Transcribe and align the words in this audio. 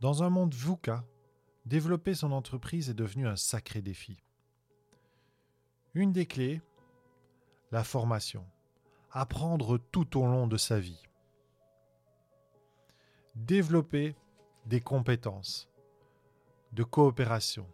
Dans 0.00 0.22
un 0.22 0.28
monde 0.28 0.54
VUCA, 0.54 1.04
développer 1.64 2.14
son 2.14 2.32
entreprise 2.32 2.90
est 2.90 2.94
devenu 2.94 3.26
un 3.26 3.36
sacré 3.36 3.80
défi. 3.80 4.22
Une 5.94 6.12
des 6.12 6.26
clés, 6.26 6.60
la 7.72 7.82
formation. 7.82 8.44
Apprendre 9.10 9.78
tout 9.78 10.20
au 10.20 10.26
long 10.26 10.46
de 10.46 10.58
sa 10.58 10.78
vie. 10.78 11.02
Développer 13.34 14.14
des 14.66 14.82
compétences 14.82 15.70
de 16.72 16.82
coopération, 16.82 17.66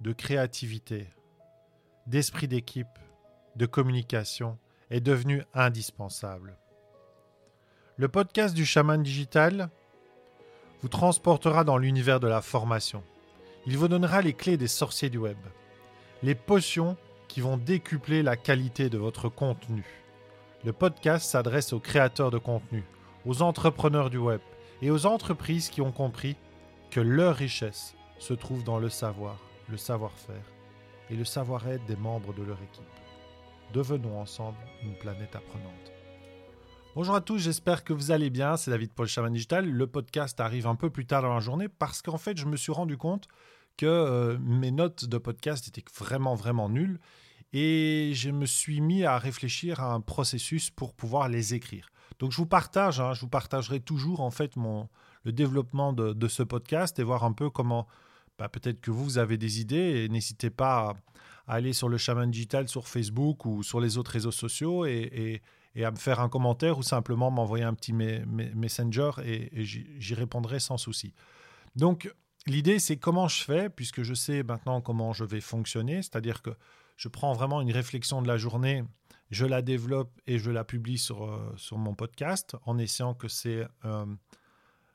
de 0.00 0.12
créativité, 0.12 1.08
d'esprit 2.06 2.46
d'équipe, 2.46 2.86
de 3.56 3.66
communication 3.66 4.56
est 4.90 5.00
devenu 5.00 5.42
indispensable. 5.52 6.56
Le 7.96 8.06
podcast 8.06 8.54
du 8.54 8.64
chaman 8.64 9.02
digital 9.02 9.70
vous 10.82 10.88
transportera 10.88 11.64
dans 11.64 11.78
l'univers 11.78 12.20
de 12.20 12.28
la 12.28 12.42
formation. 12.42 13.02
Il 13.66 13.76
vous 13.78 13.88
donnera 13.88 14.22
les 14.22 14.32
clés 14.32 14.56
des 14.56 14.68
sorciers 14.68 15.10
du 15.10 15.18
web, 15.18 15.38
les 16.22 16.34
potions 16.34 16.96
qui 17.28 17.40
vont 17.40 17.56
décupler 17.56 18.22
la 18.22 18.36
qualité 18.36 18.88
de 18.88 18.98
votre 18.98 19.28
contenu. 19.28 19.84
Le 20.64 20.72
podcast 20.72 21.28
s'adresse 21.28 21.72
aux 21.72 21.80
créateurs 21.80 22.30
de 22.30 22.38
contenu, 22.38 22.84
aux 23.24 23.42
entrepreneurs 23.42 24.10
du 24.10 24.18
web 24.18 24.40
et 24.82 24.90
aux 24.90 25.06
entreprises 25.06 25.68
qui 25.68 25.80
ont 25.80 25.92
compris 25.92 26.36
que 26.90 27.00
leur 27.00 27.36
richesse 27.36 27.94
se 28.18 28.34
trouve 28.34 28.64
dans 28.64 28.78
le 28.78 28.88
savoir, 28.88 29.36
le 29.68 29.76
savoir-faire 29.76 30.44
et 31.10 31.14
le 31.14 31.24
savoir-être 31.24 31.84
des 31.86 31.96
membres 31.96 32.34
de 32.34 32.42
leur 32.42 32.58
équipe. 32.62 32.84
Devenons 33.72 34.20
ensemble 34.20 34.58
une 34.82 34.96
planète 34.96 35.34
apprenante. 35.34 35.95
Bonjour 36.96 37.14
à 37.14 37.20
tous, 37.20 37.36
j'espère 37.36 37.84
que 37.84 37.92
vous 37.92 38.10
allez 38.10 38.30
bien. 38.30 38.56
C'est 38.56 38.70
David 38.70 38.90
Paul 38.90 39.06
Chaman 39.06 39.30
Digital. 39.30 39.68
Le 39.70 39.86
podcast 39.86 40.40
arrive 40.40 40.66
un 40.66 40.76
peu 40.76 40.88
plus 40.88 41.04
tard 41.04 41.20
dans 41.20 41.34
la 41.34 41.40
journée 41.40 41.68
parce 41.68 42.00
qu'en 42.00 42.16
fait, 42.16 42.38
je 42.38 42.46
me 42.46 42.56
suis 42.56 42.72
rendu 42.72 42.96
compte 42.96 43.28
que 43.76 43.84
euh, 43.84 44.38
mes 44.40 44.70
notes 44.70 45.04
de 45.04 45.18
podcast 45.18 45.68
étaient 45.68 45.84
vraiment, 45.94 46.34
vraiment 46.34 46.70
nulles. 46.70 46.98
Et 47.52 48.12
je 48.14 48.30
me 48.30 48.46
suis 48.46 48.80
mis 48.80 49.04
à 49.04 49.18
réfléchir 49.18 49.80
à 49.80 49.92
un 49.92 50.00
processus 50.00 50.70
pour 50.70 50.94
pouvoir 50.94 51.28
les 51.28 51.52
écrire. 51.52 51.90
Donc 52.18 52.32
je 52.32 52.38
vous 52.38 52.46
partage, 52.46 52.98
hein, 52.98 53.12
je 53.12 53.20
vous 53.20 53.28
partagerai 53.28 53.80
toujours 53.80 54.22
en 54.22 54.30
fait 54.30 54.56
mon, 54.56 54.88
le 55.24 55.32
développement 55.32 55.92
de, 55.92 56.28
ce 56.28 56.42
podcast 56.42 56.98
et 56.98 57.02
voir 57.02 57.24
un 57.24 57.32
peu 57.32 57.50
comment 57.50 57.86
bah, 58.38 58.48
peut-être 58.48 58.80
que 58.80 58.90
vous 58.90 59.18
avez 59.18 59.36
des 59.36 59.60
idées 59.60 60.04
et 60.04 60.08
n'hésitez 60.08 60.48
pas 60.48 60.96
à, 61.46 61.56
aller 61.56 61.74
sur 61.74 61.90
le 61.90 61.98
Chaman 61.98 62.30
Digital 62.30 62.68
sur 62.68 62.88
Facebook 62.88 63.44
ou 63.44 63.62
sur 63.62 63.80
les 63.80 63.98
autres 63.98 64.12
réseaux 64.12 64.32
sociaux 64.32 64.86
et 64.86 65.42
à 65.84 65.90
me 65.90 65.96
faire 65.96 66.20
un 66.20 66.28
commentaire 66.28 66.78
ou 66.78 66.82
simplement 66.82 67.30
m'envoyer 67.30 67.64
un 67.64 67.74
petit 67.74 67.92
messenger 67.92 69.10
et, 69.24 69.64
j'y 69.64 70.14
répondrai 70.14 70.60
sans 70.60 70.78
souci. 70.78 71.12
Donc, 71.74 72.12
l'idée, 72.46 72.78
c'est 72.78 72.96
comment 72.96 73.28
je 73.28 73.42
fais, 73.42 73.68
puisque 73.68 74.02
je 74.02 74.14
sais 74.14 74.42
maintenant 74.42 74.80
comment 74.80 75.12
je 75.12 75.24
vais 75.24 75.40
fonctionner, 75.40 75.96
c'est-à-dire 75.96 76.42
que 76.42 76.50
je 76.96 77.08
prends 77.08 77.34
vraiment 77.34 77.60
une 77.60 77.72
réflexion 77.72 78.22
de 78.22 78.28
la 78.28 78.38
journée, 78.38 78.82
je 79.30 79.44
la 79.44 79.60
développe 79.60 80.18
et 80.26 80.38
je 80.38 80.50
la 80.50 80.64
publie 80.64 80.98
sur, 80.98 81.24
euh, 81.24 81.54
mon 81.72 81.94
podcast 81.94 82.56
en 82.64 82.78
essayant 82.78 83.14
que, 83.14 83.26
euh, 83.84 84.06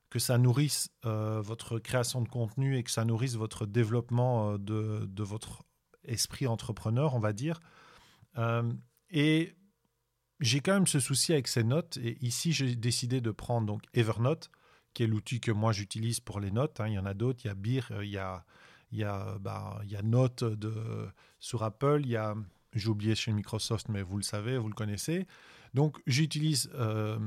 que 0.10 0.20
ça 0.20 0.38
nourrisse 0.38 0.90
euh, 1.06 1.42
votre 1.42 1.80
création 1.80 2.22
de 2.22 2.30
contenu 2.30 2.78
et 2.78 2.84
que 2.84 2.92
ça 2.92 3.06
nourrisse 3.06 3.36
votre 3.36 3.66
développement 3.66 4.58
de 4.58 5.24
votre 5.24 5.64
esprit 6.06 6.48
entrepreneur, 6.48 7.14
on 7.14 7.20
va 7.20 7.34
dire. 7.34 7.60
et 9.12 9.54
j'ai 10.42 10.60
quand 10.60 10.74
même 10.74 10.88
ce 10.88 11.00
souci 11.00 11.32
avec 11.32 11.48
ces 11.48 11.64
notes. 11.64 11.98
Et 11.98 12.18
ici, 12.22 12.52
j'ai 12.52 12.76
décidé 12.76 13.22
de 13.22 13.32
prendre 13.32 13.68
donc 13.68 13.84
Evernote, 13.94 14.50
qui 14.94 15.04
est 15.04 15.08
l'outil 15.08 15.40
que 15.40 15.52
moi 15.52 15.72
j'utilise 15.72 16.20
pour 16.20 16.40
les 16.40 16.52
notes. 16.52 16.80
Hein. 16.80 16.88
Il 16.88 16.94
y 16.94 17.00
en 17.00 17.06
a 17.06 17.14
d'autres. 17.14 17.42
Il 17.46 17.48
y 17.48 17.52
a 17.52 17.56
Beer, 17.56 17.82
euh, 17.92 18.04
il 18.04 18.12
y 18.12 18.18
a, 18.18 19.38
bah, 19.40 19.80
il 19.84 19.92
y 19.92 19.96
a 19.96 20.02
Note 20.02 20.44
de, 20.44 20.74
sur 21.40 21.64
Apple. 21.64 22.02
Il 22.02 22.10
y 22.10 22.18
a, 22.18 22.36
j'ai 22.74 22.90
oublié 22.90 23.16
chez 23.16 23.32
Microsoft, 23.32 23.88
mais 23.88 24.02
vous 24.02 24.18
le 24.18 24.24
savez, 24.24 24.58
vous 24.58 24.68
le 24.68 24.74
connaissez. 24.74 25.28
Donc, 25.74 26.02
j'utilise 26.06 26.70
euh, 26.74 27.18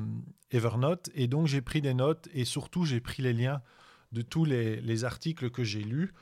Evernote 0.51 1.09
et 1.15 1.29
donc 1.29 1.47
j'ai 1.47 1.63
pris 1.63 1.81
des 1.81 1.95
notes 1.95 2.29
et 2.35 2.45
surtout 2.45 2.85
j'ai 2.85 3.01
pris 3.01 3.23
les 3.23 3.33
liens 3.33 3.63
de 4.13 4.21
tous 4.21 4.45
les 4.45 5.05
articles 5.05 5.51
que 5.51 5.65
j'ai 5.65 5.83
lus 5.83 6.13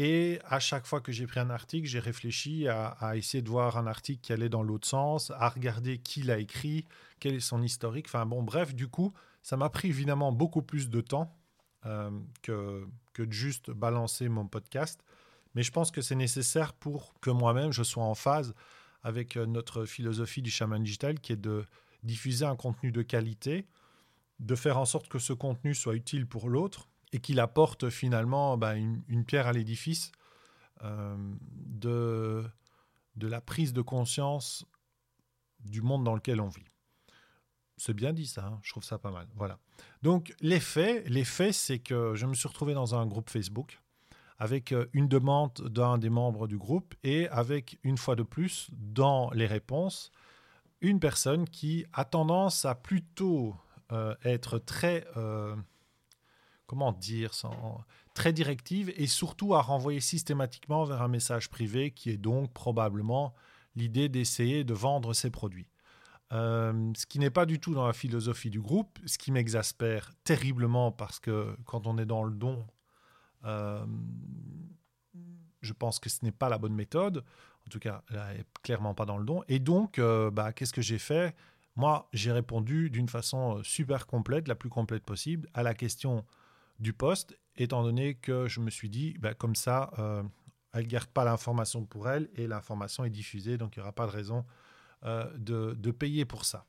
et 0.00 0.38
à 0.44 0.60
chaque 0.60 0.86
fois 0.86 1.00
que 1.00 1.10
j'ai 1.10 1.26
pris 1.26 1.40
un 1.40 1.50
article, 1.50 1.88
j'ai 1.88 1.98
réfléchi 1.98 2.68
à, 2.68 3.16
essayer 3.16 3.42
de 3.42 3.48
voir 3.48 3.76
un 3.76 3.88
article 3.88 4.20
qui 4.20 4.32
allait 4.32 4.48
dans 4.48 4.62
l'autre 4.62 4.86
sens, 4.86 5.32
à 5.32 5.48
regarder 5.48 5.98
qui 5.98 6.22
l'a 6.22 6.38
écrit, 6.38 6.86
quel 7.18 7.34
est 7.34 7.40
son 7.40 7.64
historique. 7.64 8.06
Enfin 8.06 8.24
bon, 8.24 8.44
bref, 8.44 8.76
du 8.76 8.86
coup, 8.86 9.12
ça 9.42 9.56
m'a 9.56 9.68
pris 9.70 9.88
évidemment 9.88 10.30
beaucoup 10.30 10.62
plus 10.62 10.88
de 10.88 11.00
temps 11.00 11.36
euh, 11.84 12.12
que, 12.42 12.86
que 13.12 13.24
de 13.24 13.32
juste 13.32 13.72
balancer 13.72 14.28
mon 14.28 14.46
podcast. 14.46 15.02
Mais 15.56 15.64
je 15.64 15.72
pense 15.72 15.90
que 15.90 16.00
c'est 16.00 16.14
nécessaire 16.14 16.74
pour 16.74 17.12
que 17.20 17.30
moi-même, 17.30 17.72
je 17.72 17.82
sois 17.82 18.04
en 18.04 18.14
phase 18.14 18.54
avec 19.02 19.36
euh, 19.36 19.46
notre 19.46 19.84
philosophie 19.84 20.42
du 20.42 20.50
chaman 20.50 20.80
digital 20.80 21.18
qui 21.18 21.32
est 21.32 21.36
de 21.36 21.64
diffuser 22.04 22.44
un 22.44 22.54
contenu 22.54 22.92
de 22.92 23.02
qualité, 23.02 23.66
de 24.38 24.54
faire 24.54 24.78
en 24.78 24.84
sorte 24.84 25.08
que 25.08 25.18
ce 25.18 25.32
contenu 25.32 25.74
soit 25.74 25.96
utile 25.96 26.24
pour 26.24 26.48
l'autre 26.48 26.88
et 27.12 27.20
qu'il 27.20 27.40
apporte 27.40 27.90
finalement 27.90 28.56
bah, 28.56 28.76
une, 28.76 29.24
pierre 29.24 29.46
à 29.46 29.52
l'édifice 29.52 30.12
euh, 30.82 31.16
de, 31.46 32.44
la 33.20 33.40
prise 33.40 33.72
de 33.72 33.82
conscience 33.82 34.66
du 35.60 35.82
monde 35.82 36.04
dans 36.04 36.14
lequel 36.14 36.40
on 36.40 36.48
vit. 36.48 36.64
C'est 37.76 37.94
bien 37.94 38.12
dit 38.12 38.26
ça, 38.26 38.46
hein, 38.46 38.58
je 38.62 38.70
trouve 38.70 38.84
ça 38.84 38.98
pas 38.98 39.10
mal. 39.10 39.28
Voilà. 39.36 39.58
Donc 40.02 40.34
l'effet, 40.40 41.04
l'effet, 41.06 41.52
c'est 41.52 41.78
que 41.78 42.14
je 42.14 42.26
me 42.26 42.34
suis 42.34 42.48
retrouvé 42.48 42.74
dans 42.74 42.94
un 42.94 43.06
groupe 43.06 43.30
Facebook 43.30 43.80
avec 44.38 44.72
euh, 44.72 44.86
une 44.92 45.08
demande 45.08 45.52
d'un 45.68 45.98
des 45.98 46.10
membres 46.10 46.46
du 46.46 46.58
groupe 46.58 46.94
et 47.02 47.28
avec 47.28 47.78
une 47.82 47.98
fois 47.98 48.16
de 48.16 48.22
plus 48.22 48.68
dans 48.72 49.30
les 49.30 49.46
réponses 49.46 50.12
une 50.80 51.00
personne 51.00 51.48
qui 51.48 51.86
a 51.92 52.04
tendance 52.04 52.64
à 52.64 52.74
plutôt 52.74 53.56
euh, 53.92 54.14
être 54.24 54.58
très 54.58 55.06
comment 56.68 56.92
dire, 56.92 57.32
très 58.14 58.32
directive 58.32 58.92
et 58.96 59.08
surtout 59.08 59.54
à 59.54 59.62
renvoyer 59.62 60.00
systématiquement 60.00 60.84
vers 60.84 61.02
un 61.02 61.08
message 61.08 61.48
privé 61.48 61.90
qui 61.90 62.10
est 62.10 62.18
donc 62.18 62.52
probablement 62.52 63.34
l'idée 63.74 64.08
d'essayer 64.08 64.64
de 64.64 64.74
vendre 64.74 65.14
ses 65.14 65.30
produits. 65.30 65.70
Euh, 66.32 66.92
ce 66.94 67.06
qui 67.06 67.18
n'est 67.18 67.30
pas 67.30 67.46
du 67.46 67.58
tout 67.58 67.72
dans 67.72 67.86
la 67.86 67.94
philosophie 67.94 68.50
du 68.50 68.60
groupe, 68.60 68.98
ce 69.06 69.16
qui 69.16 69.32
m'exaspère 69.32 70.10
terriblement 70.24 70.92
parce 70.92 71.18
que 71.18 71.56
quand 71.64 71.86
on 71.86 71.96
est 71.96 72.04
dans 72.04 72.22
le 72.22 72.34
don, 72.34 72.66
euh, 73.44 73.86
je 75.62 75.72
pense 75.72 75.98
que 75.98 76.10
ce 76.10 76.22
n'est 76.22 76.32
pas 76.32 76.50
la 76.50 76.58
bonne 76.58 76.74
méthode. 76.74 77.24
En 77.66 77.70
tout 77.70 77.78
cas, 77.78 78.02
elle 78.10 78.44
clairement 78.62 78.94
pas 78.94 79.06
dans 79.06 79.16
le 79.16 79.24
don. 79.24 79.42
Et 79.48 79.58
donc, 79.58 79.98
euh, 79.98 80.30
bah, 80.30 80.52
qu'est-ce 80.52 80.74
que 80.74 80.82
j'ai 80.82 80.98
fait? 80.98 81.34
Moi, 81.76 82.08
j'ai 82.12 82.32
répondu 82.32 82.90
d'une 82.90 83.08
façon 83.08 83.62
super 83.62 84.06
complète, 84.06 84.48
la 84.48 84.54
plus 84.54 84.68
complète 84.68 85.04
possible, 85.04 85.48
à 85.54 85.62
la 85.62 85.72
question 85.72 86.26
du 86.78 86.92
poste, 86.92 87.36
étant 87.56 87.82
donné 87.82 88.14
que 88.14 88.48
je 88.48 88.60
me 88.60 88.70
suis 88.70 88.88
dit, 88.88 89.16
bah, 89.18 89.34
comme 89.34 89.54
ça, 89.54 89.90
euh, 89.98 90.22
elle 90.72 90.84
ne 90.84 90.88
garde 90.88 91.08
pas 91.08 91.24
l'information 91.24 91.84
pour 91.84 92.08
elle 92.08 92.28
et 92.34 92.46
l'information 92.46 93.04
est 93.04 93.10
diffusée, 93.10 93.58
donc 93.58 93.76
il 93.76 93.80
n'y 93.80 93.82
aura 93.82 93.92
pas 93.92 94.06
de 94.06 94.12
raison 94.12 94.44
euh, 95.04 95.30
de, 95.36 95.90
payer 95.90 96.24
pour 96.24 96.44
ça. 96.44 96.64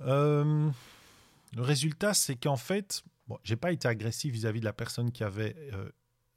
Euh, 0.00 0.70
le 1.54 1.62
résultat, 1.62 2.14
c'est 2.14 2.36
qu'en 2.36 2.56
fait, 2.56 3.04
bon, 3.28 3.38
je 3.44 3.52
n'ai 3.52 3.56
pas 3.56 3.72
été 3.72 3.86
agressif 3.86 4.32
vis-à-vis 4.32 4.60
de 4.60 4.64
la 4.64 4.72
personne 4.72 5.12
qui 5.12 5.22
avait 5.22 5.56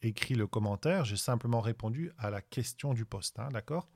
écrit 0.03 0.35
le 0.35 0.45
commentaire, 0.45 1.05
j'ai 1.05 1.17
simplement 1.17 1.59
répondu 1.59 2.11
à 2.19 2.29
la 2.29 2.41
question 2.41 2.93
du 2.93 3.05
poste, 3.05 3.39
hein, 3.39 3.49
d'accord? 3.51 3.89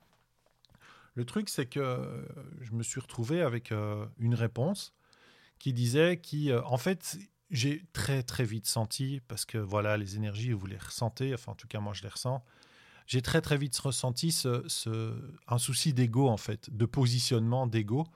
Le 1.14 1.24
truc, 1.24 1.48
c'est 1.50 1.66
que 1.66 2.26
je 2.62 2.72
me 2.72 2.82
suis 2.82 2.98
retrouvé 2.98 3.42
avec 3.42 3.70
une 3.70 4.34
réponse 4.34 4.94
qui 5.58 5.74
disait 5.74 6.16
qui, 6.16 6.52
en 6.52 6.78
fait, 6.78 7.18
j'ai 7.52 7.84
très 7.92 8.22
très 8.22 8.44
vite 8.44 8.66
senti, 8.66 9.20
parce 9.28 9.44
que 9.44 9.58
voilà, 9.58 9.96
les 9.96 10.16
énergies, 10.16 10.52
vous 10.52 10.66
les 10.66 10.78
ressentez, 10.78 11.34
enfin 11.34 11.52
en 11.52 11.54
tout 11.54 11.68
cas 11.68 11.80
moi 11.80 11.92
je 11.92 12.02
les 12.02 12.08
ressens, 12.08 12.42
j'ai 13.06 13.20
très 13.20 13.42
très 13.42 13.58
vite 13.58 13.76
ressenti 13.78 14.32
ce, 14.32 15.14
un 15.46 15.58
souci 15.58 15.92
d'ego 15.92 16.28
en 16.28 16.38
fait, 16.38 16.74
de 16.74 16.86
positionnement 16.86 17.66
d'ego 17.66 18.06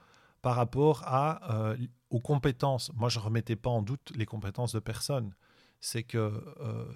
par 0.41 0.55
rapport 0.55 1.03
à, 1.05 1.53
euh, 1.53 1.77
aux 2.09 2.19
compétences. 2.19 2.91
Moi 2.95 3.09
je 3.09 3.19
ne 3.19 3.25
remettais 3.25 3.55
pas 3.55 3.69
en 3.69 3.83
doute 3.83 4.11
les 4.15 4.25
compétences 4.25 4.73
de 4.73 4.79
personne. 4.79 5.35
C'est 5.79 6.03
que 6.03 6.17
euh, 6.17 6.91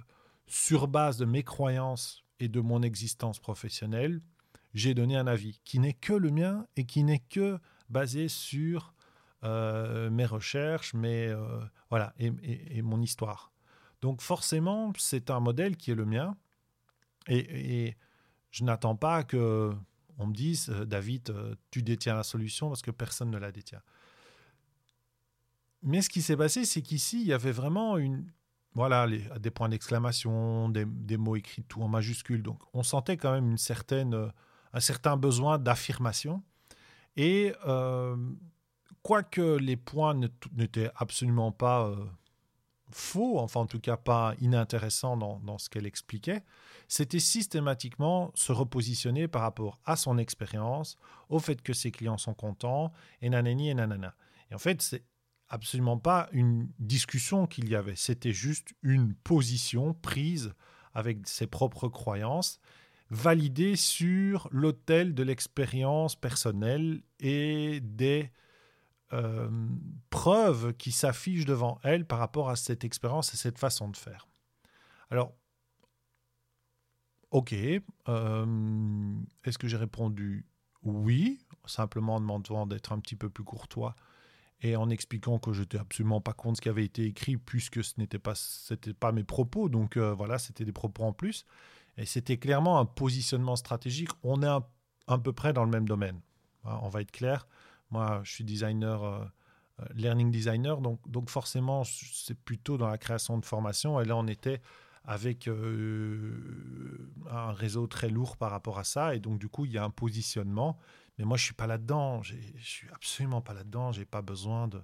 sur 0.47 0.87
base 0.87 1.17
de 1.17 1.25
mes 1.25 1.43
croyances 1.43 2.23
et 2.39 2.47
de 2.47 2.59
mon 2.59 2.81
existence 2.81 3.39
professionnelle, 3.39 4.21
j'ai 4.73 4.93
donné 4.93 5.15
un 5.15 5.27
avis 5.27 5.61
qui 5.63 5.77
n'est 5.77 5.93
que 5.93 6.13
le 6.13 6.31
mien 6.31 6.65
et 6.75 6.85
qui 6.85 7.03
n'est 7.03 7.19
que 7.19 7.59
basé 7.89 8.29
sur 8.29 8.93
mes 9.43 10.25
recherches, 10.25 10.93
mes, 10.93 11.27
euh, 11.27 11.59
voilà, 11.89 12.13
et, 12.19 12.81
mon 12.81 13.01
histoire. 13.01 13.51
Donc 14.01 14.21
forcément, 14.21 14.93
c'est 14.97 15.29
un 15.29 15.39
modèle 15.39 15.77
qui 15.77 15.91
est 15.91 15.95
le 15.95 16.05
mien, 16.05 16.35
et, 17.27 17.95
je 18.51 18.65
n'attends 18.65 18.97
pas 18.97 19.23
que 19.23 19.71
on 20.17 20.27
me 20.27 20.33
dise, 20.33 20.69
euh, 20.69 20.85
David, 20.85 21.33
tu 21.71 21.81
détiens 21.81 22.15
la 22.15 22.23
solution 22.23 22.67
parce 22.67 22.81
que 22.81 22.91
personne 22.91 23.31
ne 23.31 23.37
la 23.37 23.51
détient. 23.51 23.81
Mais 25.83 26.01
ce 26.01 26.09
qui 26.09 26.21
s'est 26.21 26.35
passé, 26.35 26.65
c'est 26.65 26.81
qu'ici, 26.81 27.21
il 27.21 27.27
y 27.27 27.33
avait 27.33 27.53
vraiment 27.53 27.97
une, 27.97 28.29
voilà, 28.73 29.07
des 29.39 29.51
points 29.51 29.69
d'exclamation, 29.69 30.69
des, 30.69 31.17
mots 31.17 31.35
écrits 31.35 31.63
tout 31.63 31.81
en 31.81 31.87
majuscule. 31.87 32.43
Donc, 32.43 32.61
on 32.73 32.83
sentait 32.83 33.17
quand 33.17 33.31
même 33.31 33.51
une 33.51 33.57
certaine, 33.57 34.31
un 34.73 34.79
certain 34.79 35.17
besoin 35.17 35.57
d'affirmation. 35.57 36.43
Et 37.17 37.53
euh, 37.65 38.15
quoique 39.03 39.57
les 39.57 39.77
points 39.77 40.15
n'étaient 40.53 40.91
absolument 40.95 41.51
pas 41.51 41.87
euh, 41.87 42.05
faux, 42.91 43.39
enfin 43.39 43.61
en 43.61 43.65
tout 43.65 43.79
cas 43.79 43.97
pas 43.97 44.35
inintéressants 44.39 45.17
dans, 45.17 45.57
ce 45.57 45.69
qu'elle 45.69 45.85
expliquait, 45.85 46.43
c'était 46.87 47.19
systématiquement 47.19 48.31
se 48.35 48.51
repositionner 48.51 49.27
par 49.27 49.41
rapport 49.41 49.79
à 49.85 49.95
son 49.95 50.17
expérience, 50.17 50.97
au 51.29 51.39
fait 51.39 51.61
que 51.61 51.73
ses 51.73 51.91
clients 51.91 52.17
sont 52.17 52.33
contents, 52.33 52.91
et 53.21 53.29
nanani 53.29 53.69
et 53.69 53.73
nanana. 53.73 54.15
Et 54.49 54.55
en 54.55 54.59
fait, 54.59 54.81
c'est 54.81 55.03
absolument 55.49 55.97
pas 55.97 56.29
une 56.31 56.69
discussion 56.79 57.47
qu'il 57.47 57.69
y 57.69 57.75
avait, 57.75 57.95
c'était 57.95 58.33
juste 58.33 58.69
une 58.83 59.13
position 59.15 59.93
prise 59.93 60.53
avec 60.93 61.27
ses 61.27 61.47
propres 61.47 61.87
croyances, 61.87 62.59
validée 63.09 63.75
sur 63.75 64.47
l'autel 64.51 65.13
de 65.13 65.23
l'expérience 65.23 66.15
personnelle 66.15 67.01
et 67.19 67.79
des 67.81 68.31
euh, 69.13 69.49
preuves 70.09 70.73
qui 70.73 70.91
s'affichent 70.91 71.45
devant 71.45 71.79
elle 71.83 72.05
par 72.05 72.19
rapport 72.19 72.49
à 72.49 72.55
cette 72.55 72.83
expérience 72.83 73.33
et 73.33 73.37
cette 73.37 73.57
façon 73.57 73.89
de 73.89 73.97
faire. 73.97 74.27
Alors, 75.09 75.33
ok, 77.31 77.53
euh, 78.07 79.13
est-ce 79.43 79.57
que 79.57 79.67
j'ai 79.67 79.77
répondu 79.77 80.45
oui, 80.83 81.39
simplement 81.65 82.15
en 82.15 82.19
demandant 82.21 82.65
d'être 82.65 82.91
un 82.91 82.99
petit 82.99 83.15
peu 83.15 83.29
plus 83.29 83.43
courtois 83.43 83.95
et 84.61 84.75
en 84.75 84.89
expliquant 84.89 85.39
que 85.39 85.53
je 85.53 85.61
n'étais 85.61 85.77
absolument 85.77 86.21
pas 86.21 86.33
contre 86.33 86.57
ce 86.57 86.61
qui 86.61 86.69
avait 86.69 86.85
été 86.85 87.05
écrit 87.05 87.37
puisque 87.37 87.83
ce 87.83 87.93
n'était 87.97 88.19
pas, 88.19 88.35
c'était 88.35 88.93
pas 88.93 89.11
mes 89.11 89.23
propos, 89.23 89.69
donc 89.69 89.97
euh, 89.97 90.13
voilà, 90.13 90.37
c'était 90.37 90.65
des 90.65 90.71
propos 90.71 91.03
en 91.03 91.13
plus. 91.13 91.45
Et 91.97 92.05
c'était 92.05 92.37
clairement 92.37 92.79
un 92.79 92.85
positionnement 92.85 93.55
stratégique. 93.55 94.09
On 94.23 94.41
est 94.43 94.63
à 95.07 95.17
peu 95.17 95.33
près 95.33 95.51
dans 95.51 95.65
le 95.65 95.69
même 95.69 95.87
domaine. 95.87 96.21
Hein, 96.63 96.79
on 96.83 96.89
va 96.89 97.01
être 97.01 97.11
clair. 97.11 97.47
Moi, 97.91 98.21
je 98.23 98.31
suis 98.31 98.43
designer, 98.43 99.03
euh, 99.03 99.25
euh, 99.81 99.85
learning 99.93 100.31
designer, 100.31 100.81
donc, 100.81 100.99
donc 101.09 101.29
forcément, 101.29 101.83
c'est 101.83 102.37
plutôt 102.37 102.77
dans 102.77 102.87
la 102.87 102.97
création 102.97 103.37
de 103.37 103.45
formation. 103.45 103.99
Et 104.01 104.05
là, 104.05 104.15
on 104.15 104.27
était 104.27 104.61
avec 105.03 105.47
euh, 105.47 107.11
un 107.29 107.51
réseau 107.51 107.87
très 107.87 108.09
lourd 108.09 108.37
par 108.37 108.51
rapport 108.51 108.79
à 108.79 108.83
ça. 108.83 109.15
Et 109.15 109.19
donc, 109.19 109.39
du 109.39 109.49
coup, 109.49 109.65
il 109.65 109.71
y 109.71 109.77
a 109.77 109.83
un 109.83 109.89
positionnement. 109.89 110.77
Mais 111.17 111.25
moi, 111.25 111.37
je 111.37 111.43
suis 111.43 111.53
pas 111.53 111.67
là-dedans. 111.67 112.21
Je 112.23 112.35
suis 112.59 112.87
absolument 112.91 113.41
pas 113.41 113.53
là-dedans. 113.53 113.91
J'ai 113.91 114.05
pas 114.05 114.21
besoin 114.21 114.67
de, 114.67 114.81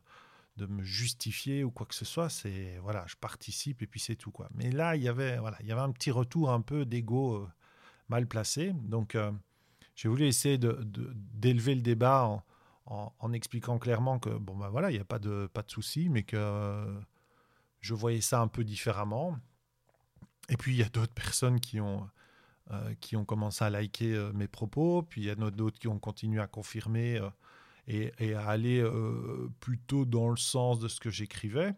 de 0.57 0.65
me 0.65 0.83
justifier 0.83 1.63
ou 1.63 1.71
quoi 1.71 1.85
que 1.85 1.95
ce 1.95 2.03
soit. 2.03 2.29
C'est 2.29 2.77
voilà, 2.81 3.05
je 3.07 3.15
participe 3.15 3.81
et 3.81 3.87
puis 3.87 3.99
c'est 3.99 4.15
tout 4.15 4.31
quoi. 4.31 4.49
Mais 4.53 4.71
là, 4.71 4.95
il 4.95 5.03
y 5.03 5.07
avait 5.07 5.37
voilà, 5.37 5.57
il 5.61 5.67
y 5.67 5.71
avait 5.71 5.81
un 5.81 5.91
petit 5.91 6.11
retour 6.11 6.51
un 6.51 6.61
peu 6.61 6.83
d'ego 6.85 7.47
mal 8.09 8.27
placé. 8.27 8.73
Donc, 8.73 9.15
j'ai 9.95 10.09
voulu 10.09 10.25
essayer 10.25 10.57
de 10.57 10.79
d'élever 11.33 11.75
le 11.75 11.81
débat 11.81 12.43
en, 12.87 13.33
expliquant 13.33 13.77
clairement 13.79 14.19
que 14.19 14.29
bon 14.29 14.55
ben 14.55 14.69
voilà, 14.69 14.91
il 14.91 14.93
n'y 14.95 14.99
a 14.99 15.05
pas 15.05 15.19
de 15.19 15.49
pas 15.53 15.61
de 15.61 15.69
souci, 15.69 16.09
mais 16.09 16.23
que 16.23 16.85
je 17.81 17.93
voyais 17.93 18.21
ça 18.21 18.41
un 18.41 18.47
peu 18.47 18.63
différemment. 18.63 19.37
Et 20.49 20.57
puis 20.57 20.73
il 20.73 20.77
y 20.77 20.83
a 20.83 20.89
d'autres 20.89 21.13
personnes 21.13 21.59
qui 21.59 21.79
ont 21.81 22.07
euh, 22.71 22.93
qui 22.99 23.15
ont 23.15 23.23
commencé 23.23 23.63
à 23.63 23.69
liker 23.69 24.13
euh, 24.13 24.33
mes 24.33 24.49
propos, 24.49 25.01
puis 25.01 25.21
il 25.21 25.27
y 25.27 25.29
a 25.29 25.35
d'autres 25.35 25.79
qui 25.79 25.87
ont 25.87 25.99
continué 25.99 26.41
à 26.41 26.47
confirmer 26.47 27.15
euh, 27.17 27.29
et, 27.87 28.11
et, 28.19 28.33
à 28.33 28.45
aller 28.45 28.85
plutôt 29.61 30.03
dans 30.03 30.29
le 30.29 30.35
sens 30.35 30.77
de 30.79 30.89
ce 30.89 30.99
que 30.99 31.09
j'écrivais. 31.09 31.73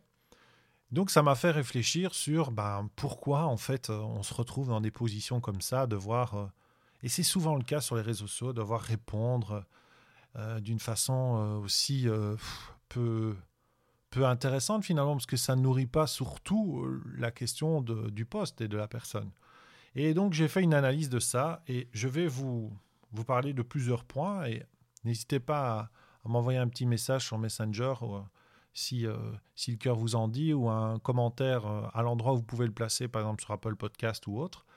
Donc 0.91 1.11
ça 1.11 1.21
m'a 1.21 1.35
fait 1.35 1.51
réfléchir 1.51 2.15
sur 2.15 2.49
ben, 2.49 2.89
pourquoi 2.95 3.45
en 3.45 3.57
fait 3.57 3.91
on 3.91 4.23
se 4.23 4.33
retrouve 4.33 4.69
dans 4.69 4.81
des 4.81 4.89
positions 4.89 5.39
comme 5.39 5.61
ça, 5.61 5.85
devoir, 5.85 6.49
et 7.03 7.09
c'est 7.09 7.21
souvent 7.21 7.55
le 7.55 7.63
cas 7.63 7.81
sur 7.81 7.95
les 7.95 8.01
réseaux 8.01 8.25
sociaux, 8.25 8.53
devoir 8.53 8.81
répondre 8.81 9.65
euh, 10.35 10.59
d'une 10.59 10.79
façon 10.79 11.37
euh, 11.37 11.57
aussi 11.57 12.07
euh, 12.07 12.35
peu, 12.87 13.35
peu 14.11 14.25
intéressante 14.27 14.85
finalement, 14.85 15.13
parce 15.13 15.25
que 15.25 15.37
ça 15.37 15.55
ne 15.55 15.61
nourrit 15.61 15.87
pas 15.87 16.05
surtout 16.05 16.85
la 17.17 17.31
question 17.31 17.81
de, 17.81 18.11
du 18.11 18.25
poste 18.25 18.61
et 18.61 18.67
de 18.67 18.77
la 18.77 18.87
personne. 18.87 19.31
Et 19.95 20.13
donc 20.13 20.33
j'ai 20.33 20.47
fait 20.47 20.61
une 20.61 20.75
analyse 20.75 21.09
de 21.09 21.19
ça 21.19 21.63
et 21.67 21.87
je 21.93 22.07
vais 22.07 22.27
vous, 22.27 22.71
vous 23.11 23.23
parler 23.23 23.53
de 23.53 23.63
plusieurs 23.63 24.03
points 24.03 24.45
et 24.45 24.63
n'hésitez 25.03 25.39
pas 25.39 25.79
à, 25.79 26.29
m'envoyer 26.29 26.59
un 26.59 26.67
petit 26.67 26.85
message 26.85 27.25
sur 27.25 27.39
Messenger 27.39 27.95
si, 28.71 29.07
si 29.55 29.71
le 29.71 29.77
cœur 29.77 29.95
vous 29.95 30.13
en 30.13 30.27
dit 30.27 30.53
ou 30.53 30.69
un 30.69 30.99
commentaire 30.99 31.65
à 31.65 32.03
l'endroit 32.03 32.33
où 32.33 32.37
vous 32.37 32.43
pouvez 32.43 32.67
le 32.67 32.71
placer, 32.71 33.07
par 33.07 33.23
exemple 33.23 33.41
sur 33.41 33.51
Apple 33.51 33.75
Podcast 33.75 34.27
ou 34.27 34.37
autre. 34.37 34.67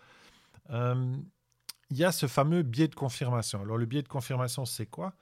Il 0.71 1.97
y 1.99 2.05
a 2.05 2.13
ce 2.13 2.27
fameux 2.27 2.63
biais 2.63 2.89
de 2.89 2.95
confirmation. 2.95 3.61
Alors 3.61 3.77
le 3.77 3.85
biais 3.85 4.01
de 4.01 4.09
confirmation, 4.09 4.65
c'est 4.65 4.87
quoi? 4.87 5.13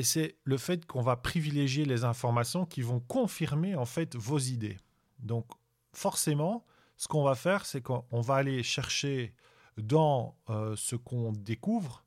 C'est 0.00 0.36
le 0.44 0.56
fait 0.56 0.86
qu'on 0.86 1.02
va 1.02 1.16
privilégier 1.16 1.84
les 1.84 2.04
informations 2.04 2.64
qui 2.64 2.80
vont 2.80 3.00
confirmer 3.00 3.76
en 3.76 3.84
fait 3.84 4.16
vos 4.16 4.38
idées. 4.38 4.78
Donc 5.18 5.46
forcément, 5.92 6.64
ce 6.96 7.08
qu'on 7.08 7.22
va 7.22 7.34
faire, 7.34 7.66
c'est 7.66 7.82
qu'on 7.82 8.20
va 8.22 8.36
aller 8.36 8.62
chercher 8.62 9.34
dans 9.76 10.34
euh, 10.48 10.74
ce 10.76 10.96
qu'on 10.96 11.32
découvre 11.32 12.04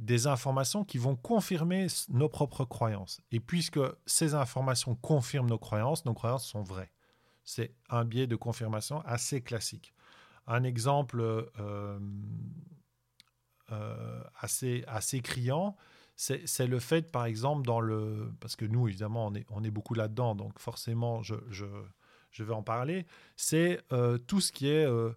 des 0.00 0.26
informations 0.26 0.84
qui 0.84 0.98
vont 0.98 1.14
confirmer 1.14 1.86
nos 2.08 2.28
propres 2.28 2.64
croyances. 2.64 3.20
Et 3.30 3.38
puisque 3.38 3.80
ces 4.06 4.34
informations 4.34 4.96
confirment 4.96 5.48
nos 5.48 5.58
croyances, 5.58 6.04
nos 6.06 6.14
croyances 6.14 6.46
sont 6.46 6.62
vraies. 6.62 6.90
C'est 7.44 7.74
un 7.90 8.04
biais 8.04 8.26
de 8.26 8.36
confirmation 8.36 9.02
assez 9.02 9.42
classique. 9.42 9.92
Un 10.46 10.64
exemple 10.64 11.20
euh, 11.20 11.98
euh, 13.72 14.24
assez, 14.40 14.84
assez 14.88 15.20
criant, 15.20 15.76
c'est 16.20 16.66
le 16.66 16.78
fait, 16.80 17.10
par 17.10 17.24
exemple, 17.24 17.66
dans 17.66 17.80
le. 17.80 18.30
Parce 18.40 18.54
que 18.54 18.66
nous, 18.66 18.88
évidemment, 18.88 19.28
on 19.28 19.34
est, 19.34 19.46
on 19.48 19.64
est 19.64 19.70
beaucoup 19.70 19.94
là-dedans, 19.94 20.34
donc 20.34 20.58
forcément, 20.58 21.22
je, 21.22 21.34
je, 21.48 21.64
je 22.30 22.44
vais 22.44 22.52
en 22.52 22.62
parler. 22.62 23.06
C'est 23.36 23.80
euh, 23.92 24.18
tout 24.18 24.42
ce 24.42 24.52
qui 24.52 24.68
est 24.68 24.84
euh, 24.84 25.12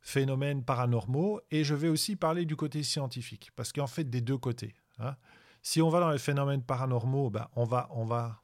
phénomènes 0.00 0.64
paranormaux. 0.64 1.40
Et 1.52 1.62
je 1.62 1.76
vais 1.76 1.86
aussi 1.86 2.16
parler 2.16 2.44
du 2.44 2.56
côté 2.56 2.82
scientifique, 2.82 3.52
parce 3.54 3.72
qu'en 3.72 3.86
fait, 3.86 4.02
des 4.02 4.20
deux 4.20 4.36
côtés. 4.36 4.74
Hein. 4.98 5.14
Si 5.62 5.80
on 5.80 5.90
va 5.90 6.00
dans 6.00 6.10
les 6.10 6.18
phénomènes 6.18 6.64
paranormaux, 6.64 7.30
ben, 7.30 7.46
on, 7.54 7.64
va, 7.64 7.88
on 7.92 8.04
va 8.04 8.42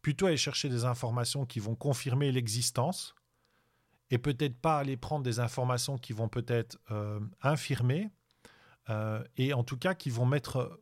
plutôt 0.00 0.26
aller 0.26 0.38
chercher 0.38 0.70
des 0.70 0.86
informations 0.86 1.44
qui 1.44 1.60
vont 1.60 1.74
confirmer 1.74 2.32
l'existence 2.32 3.14
et 4.10 4.16
peut-être 4.16 4.58
pas 4.58 4.78
aller 4.78 4.96
prendre 4.96 5.24
des 5.24 5.40
informations 5.40 5.98
qui 5.98 6.14
vont 6.14 6.28
peut-être 6.28 6.78
euh, 6.90 7.20
infirmer 7.42 8.10
et 9.36 9.52
en 9.52 9.62
tout 9.62 9.76
cas 9.76 9.94
qui 9.94 10.10
vont 10.10 10.26
mettre 10.26 10.80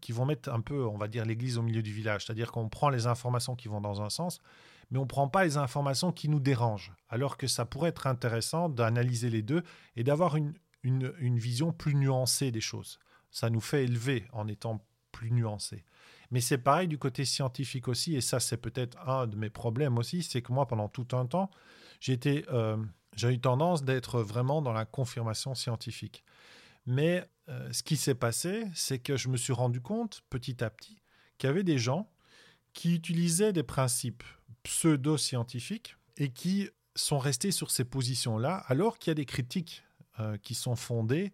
qui 0.00 0.12
vont 0.12 0.26
mettre 0.26 0.52
un 0.52 0.60
peu, 0.60 0.84
on 0.86 0.96
va 0.96 1.08
dire, 1.08 1.24
l'église 1.24 1.58
au 1.58 1.62
milieu 1.62 1.82
du 1.82 1.92
village. 1.92 2.26
C'est-à-dire 2.26 2.52
qu'on 2.52 2.68
prend 2.68 2.90
les 2.90 3.06
informations 3.06 3.56
qui 3.56 3.68
vont 3.68 3.80
dans 3.80 4.02
un 4.02 4.10
sens, 4.10 4.40
mais 4.90 4.98
on 4.98 5.02
ne 5.02 5.08
prend 5.08 5.28
pas 5.28 5.44
les 5.44 5.56
informations 5.56 6.12
qui 6.12 6.28
nous 6.28 6.40
dérangent. 6.40 6.92
Alors 7.08 7.36
que 7.36 7.46
ça 7.46 7.64
pourrait 7.64 7.90
être 7.90 8.06
intéressant 8.06 8.68
d'analyser 8.68 9.30
les 9.30 9.42
deux 9.42 9.62
et 9.96 10.04
d'avoir 10.04 10.36
une, 10.36 10.54
une, 10.84 11.38
vision 11.38 11.72
plus 11.72 11.94
nuancée 11.94 12.50
des 12.50 12.60
choses. 12.60 12.98
Ça 13.30 13.50
nous 13.50 13.60
fait 13.60 13.84
élever 13.84 14.26
en 14.32 14.46
étant 14.48 14.84
plus 15.12 15.30
nuancé. 15.30 15.84
Mais 16.30 16.40
c'est 16.40 16.58
pareil 16.58 16.88
du 16.88 16.98
côté 16.98 17.24
scientifique 17.24 17.88
aussi, 17.88 18.16
et 18.16 18.20
ça 18.20 18.40
c'est 18.40 18.56
peut-être 18.56 18.98
un 19.08 19.26
de 19.26 19.36
mes 19.36 19.50
problèmes 19.50 19.98
aussi, 19.98 20.22
c'est 20.22 20.42
que 20.42 20.52
moi 20.52 20.66
pendant 20.66 20.88
tout 20.88 21.06
un 21.12 21.26
temps, 21.26 21.50
j'ai 22.00 22.18
eu 22.18 23.40
tendance 23.40 23.84
d'être 23.84 24.20
vraiment 24.20 24.60
dans 24.60 24.72
la 24.72 24.84
confirmation 24.84 25.54
scientifique. 25.54 26.24
Mais 26.86 27.28
euh, 27.48 27.72
ce 27.72 27.82
qui 27.82 27.96
s'est 27.96 28.14
passé, 28.14 28.66
c'est 28.74 28.98
que 28.98 29.16
je 29.16 29.28
me 29.28 29.36
suis 29.36 29.52
rendu 29.52 29.80
compte 29.80 30.22
petit 30.30 30.62
à 30.62 30.70
petit 30.70 31.00
qu'il 31.38 31.48
y 31.48 31.50
avait 31.50 31.64
des 31.64 31.78
gens 31.78 32.10
qui 32.72 32.94
utilisaient 32.94 33.52
des 33.52 33.62
principes 33.62 34.24
pseudo-scientifiques 34.62 35.96
et 36.16 36.30
qui 36.30 36.68
sont 36.94 37.18
restés 37.18 37.50
sur 37.50 37.70
ces 37.70 37.84
positions-là, 37.84 38.64
alors 38.68 38.98
qu'il 38.98 39.10
y 39.10 39.12
a 39.12 39.14
des 39.14 39.24
critiques 39.24 39.82
euh, 40.20 40.36
qui 40.38 40.54
sont 40.54 40.76
fondées 40.76 41.32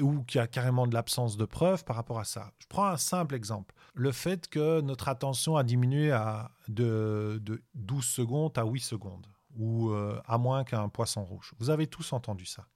ou 0.00 0.22
qu'il 0.24 0.38
y 0.38 0.42
a 0.42 0.46
carrément 0.46 0.86
de 0.86 0.94
l'absence 0.94 1.36
de 1.36 1.44
preuves 1.44 1.84
par 1.84 1.96
rapport 1.96 2.18
à 2.18 2.24
ça. 2.24 2.52
Je 2.58 2.66
prends 2.68 2.86
un 2.86 2.96
simple 2.96 3.34
exemple. 3.34 3.74
Le 3.94 4.12
fait 4.12 4.48
que 4.48 4.80
notre 4.80 5.08
attention 5.08 5.56
a 5.56 5.64
diminué 5.64 6.10
à 6.10 6.50
de, 6.68 7.40
12 7.74 8.04
secondes 8.04 8.58
à 8.58 8.64
8 8.64 8.80
secondes, 8.80 9.26
ou 9.56 9.90
euh, 9.90 10.20
à 10.26 10.36
moins 10.38 10.64
qu'un 10.64 10.88
poisson 10.88 11.24
rouge. 11.24 11.54
Vous 11.58 11.70
avez 11.70 11.86
tous 11.86 12.12
entendu 12.12 12.44
ça. 12.44 12.66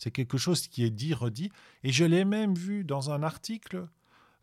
C'est 0.00 0.10
quelque 0.10 0.38
chose 0.38 0.66
qui 0.66 0.82
est 0.82 0.90
dit, 0.90 1.12
redit. 1.12 1.52
Et 1.84 1.92
je 1.92 2.06
l'ai 2.06 2.24
même 2.24 2.54
vu 2.54 2.84
dans 2.84 3.10
un 3.10 3.22
article 3.22 3.86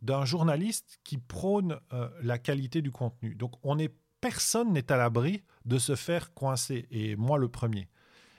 d'un 0.03 0.23
journaliste 0.23 0.99
qui 1.03 1.17
prône 1.17 1.79
euh, 1.93 2.09
la 2.21 2.37
qualité 2.37 2.83
du 2.83 2.91
contenu. 2.91 3.33
Donc 3.33 3.53
on 3.63 3.79
est, 3.79 3.91
personne 4.21 4.71
n'est 4.71 4.91
à 4.91 4.97
l'abri 4.97 5.43
de 5.65 5.79
se 5.79 5.95
faire 5.95 6.35
coincer, 6.35 6.87
et 6.91 7.15
moi 7.15 7.39
le 7.39 7.49
premier. 7.49 7.89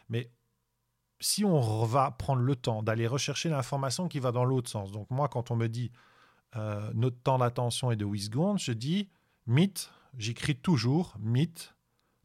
Mais 0.08 0.30
si 1.18 1.44
on 1.44 1.84
va 1.84 2.12
prendre 2.12 2.42
le 2.42 2.54
temps 2.54 2.84
d'aller 2.84 3.08
rechercher 3.08 3.48
l'information 3.48 4.06
qui 4.06 4.20
va 4.20 4.30
dans 4.30 4.44
l'autre 4.44 4.70
sens, 4.70 4.92
donc 4.92 5.10
moi 5.10 5.28
quand 5.28 5.50
on 5.50 5.56
me 5.56 5.66
dit 5.66 5.90
euh, 6.54 6.88
notre 6.94 7.20
temps 7.20 7.38
d'attention 7.38 7.90
est 7.90 7.96
de 7.96 8.04
8 8.04 8.20
secondes, 8.20 8.58
je 8.60 8.70
dis 8.70 9.08
mythe, 9.48 9.90
j'écris 10.16 10.54
toujours 10.54 11.16
mythe, 11.18 11.75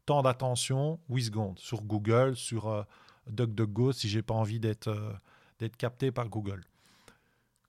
temps 0.05 0.21
d'attention, 0.21 1.00
8 1.09 1.23
secondes, 1.23 1.57
sur 1.59 1.81
Google, 1.81 2.35
sur 2.35 2.67
euh, 2.67 2.83
DuckDuckGo, 3.29 3.91
si 3.91 4.09
j'ai 4.09 4.21
pas 4.21 4.33
envie 4.33 4.59
d'être 4.59 4.87
euh, 4.87 5.13
d'être 5.59 5.77
capté 5.77 6.11
par 6.11 6.29
Google. 6.29 6.63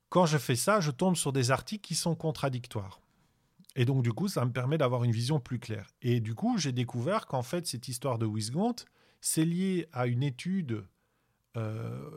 Quand 0.09 0.27
je 0.27 0.39
fais 0.39 0.57
ça, 0.57 0.81
je 0.81 0.91
tombe 0.91 1.17
sur 1.17 1.33
des 1.33 1.51
articles 1.51 1.87
qui 1.87 1.95
sont 1.95 2.15
contradictoires. 2.15 3.01
Et 3.77 3.85
donc, 3.85 4.03
du 4.03 4.13
coup, 4.13 4.29
ça 4.29 4.45
me 4.45 4.53
permet 4.53 4.79
d'avoir 4.79 5.05
une 5.05 5.11
vision 5.11 5.41
plus 5.41 5.59
claire. 5.59 5.89
Et 6.03 6.21
du 6.21 6.35
coup, 6.35 6.59
j'ai 6.59 6.73
découvert 6.73 7.27
qu'en 7.27 7.43
fait, 7.43 7.67
cette 7.67 7.89
histoire 7.89 8.19
de 8.19 8.27
Wisgont, 8.27 8.77
c'est 9.21 9.45
lié 9.45 9.89
à 9.93 10.07
une 10.07 10.23
étude 10.23 10.85
euh, 11.57 12.11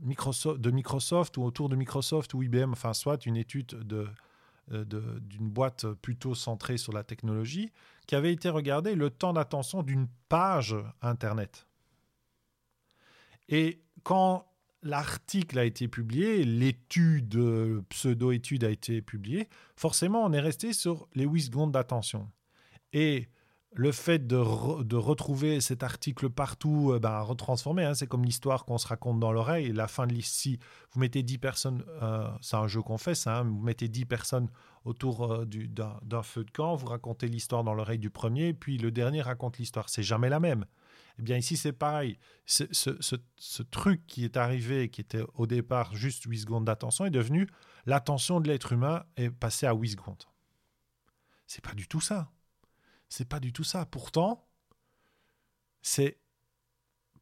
Microsoft, 0.00 0.60
de 0.60 0.70
Microsoft 0.70 1.36
ou 1.36 1.42
autour 1.42 1.68
de 1.68 1.76
Microsoft 1.76 2.34
ou 2.34 2.42
IBM, 2.42 2.72
enfin, 2.72 2.92
soit 2.92 3.26
une 3.26 3.36
étude 3.36 3.66
de, 3.66 4.08
euh, 4.72 4.84
d'une 4.84 5.48
boîte 5.48 5.86
plutôt 5.94 6.34
centrée 6.34 6.76
sur 6.76 6.92
la 6.92 7.02
technologie, 7.02 7.72
qui 8.06 8.14
avait 8.14 8.32
été 8.32 8.48
regardée 8.48 8.94
le 8.94 9.10
temps 9.10 9.32
d'attention 9.32 9.82
d'une 9.82 10.06
page 10.28 10.76
Internet. 11.02 11.66
Et 13.50 13.82
quand 14.04 14.46
l'article 14.82 15.58
a 15.58 15.64
été 15.64 15.88
publié, 15.88 16.44
l'étude, 16.44 17.36
euh, 17.36 17.82
pseudo-étude 17.90 18.64
a 18.64 18.70
été 18.70 19.02
publiée, 19.02 19.48
forcément, 19.76 20.24
on 20.24 20.32
est 20.32 20.40
resté 20.40 20.72
sur 20.72 21.08
les 21.14 21.24
8 21.24 21.42
secondes 21.42 21.72
d'attention. 21.72 22.30
Et 22.92 23.28
le 23.72 23.92
fait 23.92 24.26
de, 24.26 24.36
retrouver 24.36 25.60
cet 25.60 25.82
article 25.82 26.30
partout, 26.30 26.92
euh, 26.92 26.98
ben, 27.00 27.20
retransformé, 27.20 27.84
hein, 27.84 27.94
c'est 27.94 28.06
comme 28.06 28.24
l'histoire 28.24 28.64
qu'on 28.64 28.78
se 28.78 28.86
raconte 28.86 29.20
dans 29.20 29.32
l'oreille. 29.32 29.72
La 29.72 29.88
fin 29.88 30.06
de 30.06 30.12
l'ici, 30.12 30.58
vous 30.92 31.00
mettez 31.00 31.22
10 31.22 31.38
personnes, 31.38 31.84
euh, 32.02 32.28
c'est 32.40 32.56
un 32.56 32.68
jeu 32.68 32.82
qu'on 32.82 32.98
fait, 32.98 33.26
hein, 33.26 33.42
vous 33.42 33.60
mettez 33.60 33.88
10 33.88 34.06
personnes 34.06 34.48
autour 34.84 35.44
d'un 35.46 36.22
feu 36.22 36.42
de 36.42 36.50
camp, 36.50 36.74
vous 36.74 36.86
racontez 36.86 37.28
l'histoire 37.28 37.64
dans 37.64 37.74
l'oreille 37.74 37.98
du 37.98 38.10
premier, 38.10 38.54
puis 38.54 38.78
le 38.78 38.90
dernier 38.90 39.20
raconte 39.20 39.58
l'histoire. 39.58 39.88
C'est 39.90 40.02
jamais 40.02 40.30
la 40.30 40.40
même. 40.40 40.64
Eh 41.20 41.22
bien, 41.22 41.36
ici, 41.36 41.58
c'est 41.58 41.74
pareil. 41.74 42.18
Ce, 42.46 43.62
truc 43.62 44.06
qui 44.06 44.24
est 44.24 44.38
arrivé, 44.38 44.88
qui 44.88 45.02
était 45.02 45.22
au 45.34 45.46
départ 45.46 45.94
juste 45.94 46.24
8 46.24 46.38
secondes 46.38 46.64
d'attention, 46.64 47.04
est 47.04 47.10
devenu 47.10 47.46
l'attention 47.84 48.40
de 48.40 48.48
l'être 48.48 48.72
humain 48.72 49.04
est 49.16 49.28
passée 49.28 49.66
à 49.66 49.74
8 49.74 49.90
secondes. 49.90 50.24
C'est 51.46 51.62
pas 51.62 51.74
du 51.74 51.86
tout 51.86 52.00
ça. 52.00 52.30
C'est 53.10 53.28
pas 53.28 53.38
du 53.38 53.52
tout 53.52 53.64
ça. 53.64 53.84
Pourtant, 53.84 54.48
c'est 55.82 56.18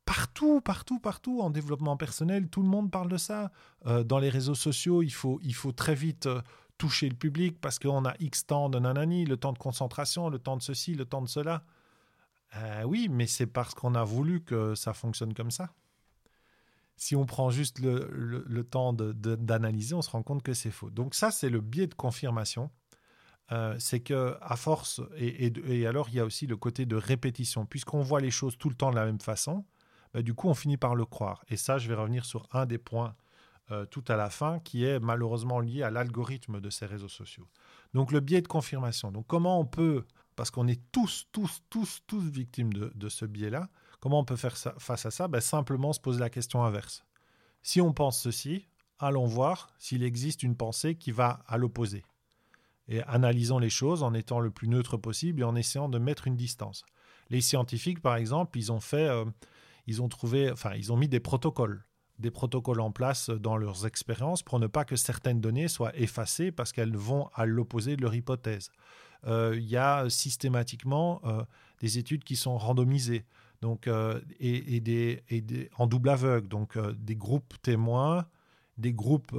partout, 0.04 0.60
partout, 0.60 1.00
partout 1.00 1.40
en 1.40 1.50
développement 1.50 1.96
personnel, 1.96 2.48
tout 2.48 2.62
le 2.62 2.68
monde 2.68 2.92
parle 2.92 3.08
de 3.08 3.16
ça. 3.16 3.50
Euh, 3.86 4.04
dans 4.04 4.20
les 4.20 4.30
réseaux 4.30 4.54
sociaux, 4.54 5.02
il 5.02 5.12
faut, 5.12 5.40
il 5.42 5.56
faut 5.56 5.72
très 5.72 5.96
vite 5.96 6.26
euh, 6.26 6.40
toucher 6.76 7.08
le 7.08 7.16
public 7.16 7.60
parce 7.60 7.80
qu'on 7.80 8.04
a 8.04 8.14
X 8.20 8.46
temps 8.46 8.68
de 8.68 8.78
nanani, 8.78 9.24
le 9.24 9.36
temps 9.36 9.52
de 9.52 9.58
concentration, 9.58 10.28
le 10.28 10.38
temps 10.38 10.56
de 10.56 10.62
ceci, 10.62 10.94
le 10.94 11.04
temps 11.04 11.20
de 11.20 11.28
cela. 11.28 11.64
Euh, 12.56 12.82
oui, 12.84 13.08
mais 13.10 13.26
c'est 13.26 13.46
parce 13.46 13.74
qu'on 13.74 13.94
a 13.94 14.04
voulu 14.04 14.42
que 14.42 14.74
ça 14.74 14.94
fonctionne 14.94 15.34
comme 15.34 15.50
ça. 15.50 15.70
Si 16.96 17.14
on 17.14 17.26
prend 17.26 17.50
juste 17.50 17.78
le, 17.78 18.62
temps 18.64 18.92
d'analyser, 18.92 19.94
on 19.94 20.02
se 20.02 20.10
rend 20.10 20.22
compte 20.22 20.42
que 20.42 20.54
c'est 20.54 20.70
faux. 20.70 20.90
Donc 20.90 21.14
ça, 21.14 21.30
c'est 21.30 21.50
le 21.50 21.60
biais 21.60 21.86
de 21.86 21.94
confirmation. 21.94 22.70
Euh, 23.52 23.76
c'est 23.78 24.00
que 24.00 24.36
à 24.40 24.56
force, 24.56 25.00
et, 25.16 25.86
alors 25.86 26.08
il 26.10 26.16
y 26.16 26.20
a 26.20 26.24
aussi 26.24 26.46
le 26.46 26.56
côté 26.56 26.86
de 26.86 26.96
répétition. 26.96 27.66
Puisqu'on 27.66 28.02
voit 28.02 28.20
les 28.20 28.32
choses 28.32 28.58
tout 28.58 28.68
le 28.68 28.74
temps 28.74 28.90
de 28.90 28.96
la 28.96 29.04
même 29.04 29.20
façon, 29.20 29.64
bah, 30.12 30.22
du 30.22 30.34
coup, 30.34 30.48
on 30.48 30.54
finit 30.54 30.76
par 30.76 30.96
le 30.96 31.04
croire. 31.04 31.44
Et 31.48 31.56
ça, 31.56 31.78
je 31.78 31.88
vais 31.88 31.94
revenir 31.94 32.24
sur 32.24 32.48
un 32.52 32.66
des 32.66 32.78
points 32.78 33.14
euh, 33.70 33.84
tout 33.84 34.04
à 34.08 34.16
la 34.16 34.30
fin, 34.30 34.60
qui 34.60 34.84
est 34.84 34.98
malheureusement 34.98 35.60
lié 35.60 35.82
à 35.82 35.90
l'algorithme 35.90 36.58
de 36.58 36.70
ces 36.70 36.86
réseaux 36.86 37.08
sociaux. 37.08 37.46
Donc 37.92 38.12
le 38.12 38.20
biais 38.20 38.40
de 38.40 38.48
confirmation. 38.48 39.12
Donc 39.12 39.26
comment 39.26 39.60
on 39.60 39.66
peut 39.66 40.06
parce 40.38 40.52
qu'on 40.52 40.68
est 40.68 40.80
tous, 40.92 41.26
tous, 41.32 41.62
tous, 41.68 42.00
tous 42.06 42.22
victimes 42.30 42.72
de, 42.72 43.08
ce 43.08 43.24
biais-là. 43.24 43.68
Comment 43.98 44.20
on 44.20 44.24
peut 44.24 44.36
faire 44.36 44.56
face 44.56 45.04
à 45.04 45.10
ça? 45.10 45.26
Ben, 45.26 45.40
Simplement 45.40 45.92
se 45.92 45.98
poser 45.98 46.20
la 46.20 46.30
question 46.30 46.62
inverse. 46.62 47.04
Si 47.60 47.80
on 47.80 47.92
pense 47.92 48.22
ceci, 48.22 48.68
allons 49.00 49.26
voir 49.26 49.74
s'il 49.80 50.04
existe 50.04 50.44
une 50.44 50.54
pensée 50.56 50.94
qui 50.94 51.10
va 51.10 51.42
à 51.48 51.58
l'opposé. 51.58 52.04
Et 52.86 53.02
analysons 53.02 53.58
les 53.58 53.68
choses 53.68 54.04
en 54.04 54.14
étant 54.14 54.38
le 54.38 54.52
plus 54.52 54.68
neutre 54.68 54.96
possible 54.96 55.40
et 55.40 55.44
en 55.44 55.56
essayant 55.56 55.88
de 55.88 55.98
mettre 55.98 56.28
une 56.28 56.36
distance. 56.36 56.84
Les 57.30 57.40
scientifiques, 57.40 58.00
par 58.00 58.14
exemple, 58.14 58.58
ils 58.58 58.70
ont 58.70 58.80
fait, 58.80 59.08
euh, 59.08 59.24
ils 59.88 60.00
ont 60.02 60.08
trouvé, 60.08 60.52
enfin, 60.52 60.74
ils 60.76 60.92
ont 60.92 60.96
mis 60.96 61.08
des 61.08 61.18
protocoles, 61.18 61.84
des 62.20 62.30
protocoles 62.30 62.80
en 62.80 62.92
place 62.92 63.28
dans 63.28 63.56
leurs 63.56 63.86
expériences 63.86 64.44
pour 64.44 64.60
ne 64.60 64.68
pas 64.68 64.84
que 64.84 64.94
certaines 64.94 65.40
données 65.40 65.66
soient 65.66 65.96
effacées 65.96 66.52
parce 66.52 66.70
qu'elles 66.70 66.96
vont 66.96 67.28
à 67.34 67.44
l'opposé 67.44 67.96
de 67.96 68.02
leur 68.02 68.14
hypothèse. 68.14 68.70
Euh, 69.26 69.54
il 69.56 69.66
y 69.68 69.76
a 69.76 70.08
systématiquement 70.08 71.20
euh, 71.24 71.42
des 71.80 71.98
études 71.98 72.24
qui 72.24 72.36
sont 72.36 72.56
randomisées. 72.56 73.24
Donc, 73.60 73.88
euh, 73.88 74.20
et, 74.40 75.22
en 75.76 75.86
double 75.86 76.10
aveugle, 76.10 76.48
donc 76.48 76.78
des 76.96 77.16
groupes 77.16 77.54
témoins 77.62 78.26
des 78.76 78.92
groupes 78.92 79.36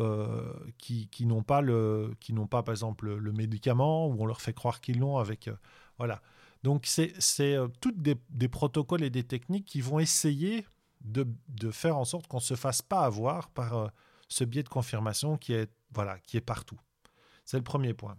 qui, 0.78 1.26
n'ont 1.26 1.44
pas 1.44 1.62
le 1.62 2.14
qui 2.20 2.34
n'ont 2.34 2.46
pas 2.46 2.62
par 2.62 2.74
exemple 2.74 3.16
le, 3.16 3.32
médicament 3.32 4.08
ou 4.08 4.18
on 4.20 4.26
leur 4.26 4.42
fait 4.42 4.52
croire 4.52 4.82
qu'ils 4.82 5.00
l'ont 5.00 5.18
avec 5.18 5.50
voilà. 5.98 6.22
Donc 6.64 6.86
c'est 6.86 7.14
c'est 7.20 7.56
toutes 7.80 8.02
des, 8.02 8.50
protocoles 8.50 9.02
et 9.02 9.10
des 9.10 9.24
techniques 9.24 9.64
qui 9.64 9.80
vont 9.80 10.00
essayer 10.00 10.66
de, 11.00 11.26
faire 11.72 11.96
en 11.96 12.04
sorte 12.04 12.28
qu'on 12.28 12.42
se 12.42 12.56
fasse 12.56 12.82
pas 12.82 13.06
avoir 13.06 13.48
par 13.52 13.94
ce 14.28 14.44
biais 14.44 14.64
de 14.64 14.68
confirmation 14.68 15.38
qui 15.38 15.54
est 15.54 15.72
voilà 15.94 16.20
qui 16.20 16.36
est 16.36 16.42
partout. 16.42 16.78
C'est 17.46 17.56
le 17.56 17.64
premier 17.64 17.94
point 17.94 18.18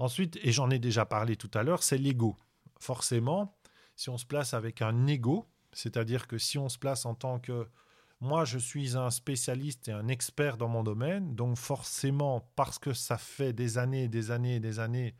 Ensuite, 0.00 0.38
et 0.42 0.50
j'en 0.50 0.70
ai 0.70 0.78
déjà 0.78 1.04
parlé 1.04 1.36
tout 1.36 1.50
à 1.52 1.62
l'heure, 1.62 1.82
c'est 1.82 1.98
l'ego. 1.98 2.34
Forcément, 2.78 3.54
si 3.96 4.08
on 4.08 4.16
se 4.16 4.24
place 4.24 4.54
avec 4.54 4.80
un 4.80 5.06
ego, 5.06 5.46
c'est-à-dire 5.74 6.26
que 6.26 6.38
si 6.38 6.56
on 6.56 6.70
se 6.70 6.78
place 6.78 7.04
en 7.04 7.14
tant 7.14 7.38
que 7.38 7.68
moi, 8.22 8.46
je 8.46 8.58
suis 8.58 8.96
un 8.96 9.10
spécialiste 9.10 9.88
et 9.88 9.92
un 9.92 10.08
expert 10.08 10.56
dans 10.56 10.68
mon 10.68 10.82
domaine, 10.82 11.34
donc 11.34 11.58
forcément, 11.58 12.50
parce 12.56 12.78
que 12.78 12.94
ça 12.94 13.18
fait 13.18 13.52
des 13.52 13.76
années, 13.76 14.08
des 14.08 14.30
années, 14.30 14.58
des 14.58 14.78
années 14.78 15.14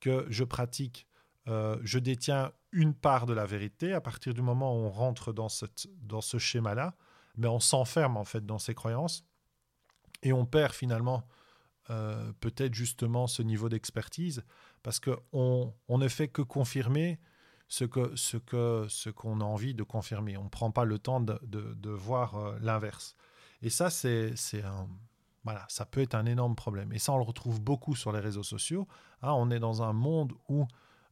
que 0.00 0.26
je 0.28 0.42
pratique, 0.42 1.06
euh, 1.46 1.78
je 1.84 2.00
détiens 2.00 2.50
une 2.72 2.92
part 2.92 3.26
de 3.26 3.34
la 3.34 3.46
vérité. 3.46 3.92
À 3.92 4.00
partir 4.00 4.34
du 4.34 4.42
moment 4.42 4.74
où 4.74 4.80
on 4.80 4.90
rentre 4.90 5.32
dans, 5.32 5.48
dans 6.02 6.20
ce 6.20 6.38
schéma-là, 6.38 6.96
mais 7.36 7.46
on 7.46 7.60
s'enferme 7.60 8.16
en 8.16 8.24
fait 8.24 8.44
dans 8.44 8.58
ses 8.58 8.74
croyances 8.74 9.24
et 10.24 10.32
on 10.32 10.44
perd 10.44 10.72
finalement 10.72 11.24
euh, 11.90 12.32
peut-être 12.40 12.74
justement 12.74 13.26
ce 13.26 13.42
niveau 13.42 13.68
d'expertise, 13.68 14.44
parce 14.82 15.00
qu'on 15.00 15.74
on 15.88 15.98
ne 15.98 16.08
fait 16.08 16.28
que 16.28 16.42
confirmer 16.42 17.20
ce 17.68 17.84
qu'on 17.84 18.08
que, 18.46 18.88
ce 18.88 19.08
a 19.08 19.44
envie 19.44 19.74
de 19.74 19.82
confirmer. 19.82 20.36
On 20.36 20.44
ne 20.44 20.48
prend 20.48 20.70
pas 20.70 20.84
le 20.84 20.98
temps 20.98 21.20
de, 21.20 21.38
de, 21.42 21.90
voir 21.90 22.36
euh, 22.36 22.58
l'inverse. 22.60 23.16
Et 23.62 23.70
ça, 23.70 23.90
c'est 23.90 24.34
un... 24.62 24.88
Voilà, 25.44 25.66
ça 25.68 25.84
peut 25.84 26.00
être 26.00 26.14
un 26.14 26.24
énorme 26.24 26.54
problème. 26.54 26.92
Et 26.92 26.98
ça, 26.98 27.12
on 27.12 27.18
le 27.18 27.24
retrouve 27.24 27.60
beaucoup 27.60 27.94
sur 27.94 28.12
les 28.12 28.20
réseaux 28.20 28.42
sociaux. 28.42 28.88
Hein, 29.20 29.32
on 29.32 29.50
est 29.50 29.58
dans 29.58 29.82
un 29.82 29.92
monde 29.92 30.32
où, 30.48 30.66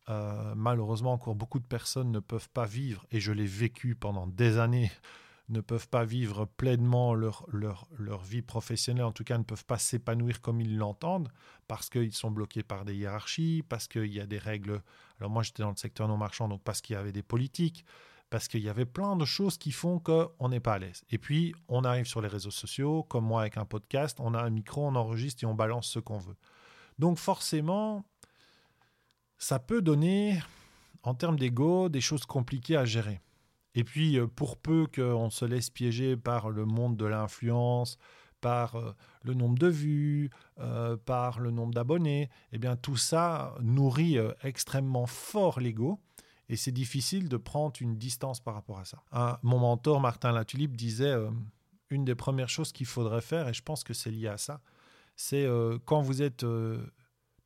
euh, 0.09 0.55
malheureusement, 0.57 1.13
encore 1.13 1.35
beaucoup 1.35 1.59
de 1.59 1.67
personnes 1.67 2.11
ne 2.11 2.21
peuvent 2.21 2.49
pas 2.49 2.65
vivre, 2.65 3.05
et 3.11 3.21
je 3.21 3.33
l'ai 3.33 3.47
vécu 3.47 3.95
pendant 3.95 4.27
des 4.27 4.59
années, 4.59 4.91
ne 5.53 5.61
peuvent 5.61 5.89
pas 5.89 6.05
vivre 6.05 6.45
pleinement 6.45 7.15
leur, 7.15 7.45
leur, 7.53 7.87
leur, 7.99 8.23
vie 8.23 8.43
professionnelle, 8.43 9.05
en 9.05 9.13
tout 9.13 9.25
cas 9.25 9.39
ne 9.39 9.43
peuvent 9.43 9.65
pas 9.65 9.79
s'épanouir 9.79 10.41
comme 10.41 10.61
ils 10.61 10.77
l'entendent, 10.77 11.29
parce 11.69 11.91
qu'ils 11.91 12.15
sont 12.15 12.31
bloqués 12.31 12.63
par 12.63 12.85
des 12.85 12.95
hiérarchies, 12.95 13.63
parce 13.69 13.87
qu'il 13.89 14.13
y 14.13 14.21
a 14.21 14.27
des 14.27 14.39
règles. 14.39 14.83
Alors 15.19 15.31
moi 15.31 15.43
j'étais 15.43 15.63
dans 15.63 15.71
le 15.71 15.77
secteur 15.77 16.09
non 16.09 16.17
marchand, 16.17 16.49
donc 16.49 16.63
parce 16.63 16.81
qu'il 16.81 16.95
y 16.95 16.99
avait 16.99 17.13
des 17.13 17.23
politiques, 17.23 17.85
parce 18.31 18.49
qu'il 18.49 18.63
y 18.63 18.69
avait 18.69 18.87
plein 18.87 19.17
de 19.17 19.25
choses 19.25 19.59
qui 19.59 19.73
font 19.73 19.99
qu'on 19.99 20.49
n'est 20.49 20.61
pas 20.61 20.75
à 20.75 20.79
l'aise. 20.79 21.05
Et 21.11 21.19
puis 21.19 21.55
on 21.69 21.85
arrive 21.85 22.07
sur 22.07 22.23
les 22.23 22.29
réseaux 22.29 22.51
sociaux, 22.51 23.03
comme 23.03 23.25
moi 23.25 23.43
avec 23.43 23.59
un 23.59 23.67
podcast, 23.67 24.19
on 24.21 24.35
a 24.35 24.43
un 24.43 24.51
micro, 24.51 24.87
on 24.87 24.95
enregistre 24.95 25.45
et 25.45 25.47
on 25.47 25.55
balance 25.55 25.87
ce 25.89 25.99
qu'on 25.99 26.19
veut. 26.19 26.37
Donc 26.99 27.19
forcément, 27.19 28.05
ça 29.39 29.59
peut 29.59 29.83
donner, 29.83 30.41
en 31.03 31.15
termes 31.15 31.39
d'ego, 31.39 31.89
des 31.89 32.01
choses 32.01 32.25
compliquées 32.25 32.77
à 32.77 32.85
gérer. 32.85 33.21
Et 33.75 33.85
puis, 33.85 34.19
euh, 34.19 34.27
pour 34.27 34.57
peu 34.59 34.87
qu'on 34.95 35.31
se 35.31 35.45
laisse 35.45 35.71
piéger 35.71 36.17
par 36.17 36.51
le 36.51 36.65
monde 36.65 36.97
de 36.97 37.07
l'influence, 37.07 37.99
par 38.41 38.77
euh, 38.77 38.93
le 39.23 39.35
nombre 39.35 39.59
de 39.59 39.69
vues, 39.69 40.31
euh, 40.59 40.97
par 40.97 41.39
le 41.39 41.51
nombre 41.51 41.73
d'abonnés, 41.73 42.29
eh 42.53 42.59
bien 42.59 42.77
tout 42.77 42.97
ça 42.97 43.55
nourrit 43.61 44.19
extrêmement 44.43 45.07
fort 45.07 45.61
l'ego 45.61 46.01
et 46.49 46.57
c'est 46.57 46.73
difficile 46.73 47.29
de 47.29 47.37
prendre 47.37 47.75
une 47.81 47.97
distance 47.97 48.41
par 48.41 48.55
rapport 48.55 48.79
à 48.79 48.85
ça. 48.85 49.03
mon 49.43 49.59
mentor 49.59 50.01
Martin 50.01 50.33
Latulippe 50.33 50.77
disait 50.77 51.15
une 51.89 52.05
des 52.05 52.17
premières 52.17 52.49
choses 52.49 52.73
qu'il 52.73 52.85
faudrait 52.85 53.23
faire, 53.23 53.49
et 53.49 53.55
je 53.55 53.63
pense 53.63 53.85
que 53.85 53.95
c'est 53.95 54.11
lié 54.11 54.27
à 54.27 54.37
ça, 54.37 54.61
c'est 55.15 55.47
quand 55.87 56.03
vous 56.03 56.21
êtes 56.21 56.45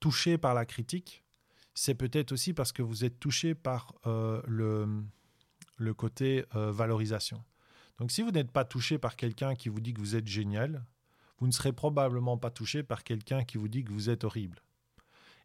touché 0.00 0.38
par 0.38 0.54
la 0.54 0.64
critique, 0.64 1.22
c'est 1.74 1.94
peut-être 1.94 2.32
aussi 2.32 2.52
parce 2.52 2.72
que 2.72 2.82
vous 2.82 3.04
êtes 3.04 3.20
touché 3.20 3.54
par 3.54 3.94
le 4.04 5.04
le 5.76 5.94
côté 5.94 6.44
euh, 6.54 6.72
valorisation. 6.72 7.44
Donc 7.98 8.10
si 8.10 8.22
vous 8.22 8.30
n'êtes 8.30 8.50
pas 8.50 8.64
touché 8.64 8.98
par 8.98 9.16
quelqu'un 9.16 9.54
qui 9.54 9.68
vous 9.68 9.80
dit 9.80 9.94
que 9.94 10.00
vous 10.00 10.16
êtes 10.16 10.26
génial, 10.26 10.84
vous 11.38 11.46
ne 11.46 11.52
serez 11.52 11.72
probablement 11.72 12.38
pas 12.38 12.50
touché 12.50 12.82
par 12.82 13.04
quelqu'un 13.04 13.44
qui 13.44 13.58
vous 13.58 13.68
dit 13.68 13.84
que 13.84 13.92
vous 13.92 14.10
êtes 14.10 14.24
horrible. 14.24 14.62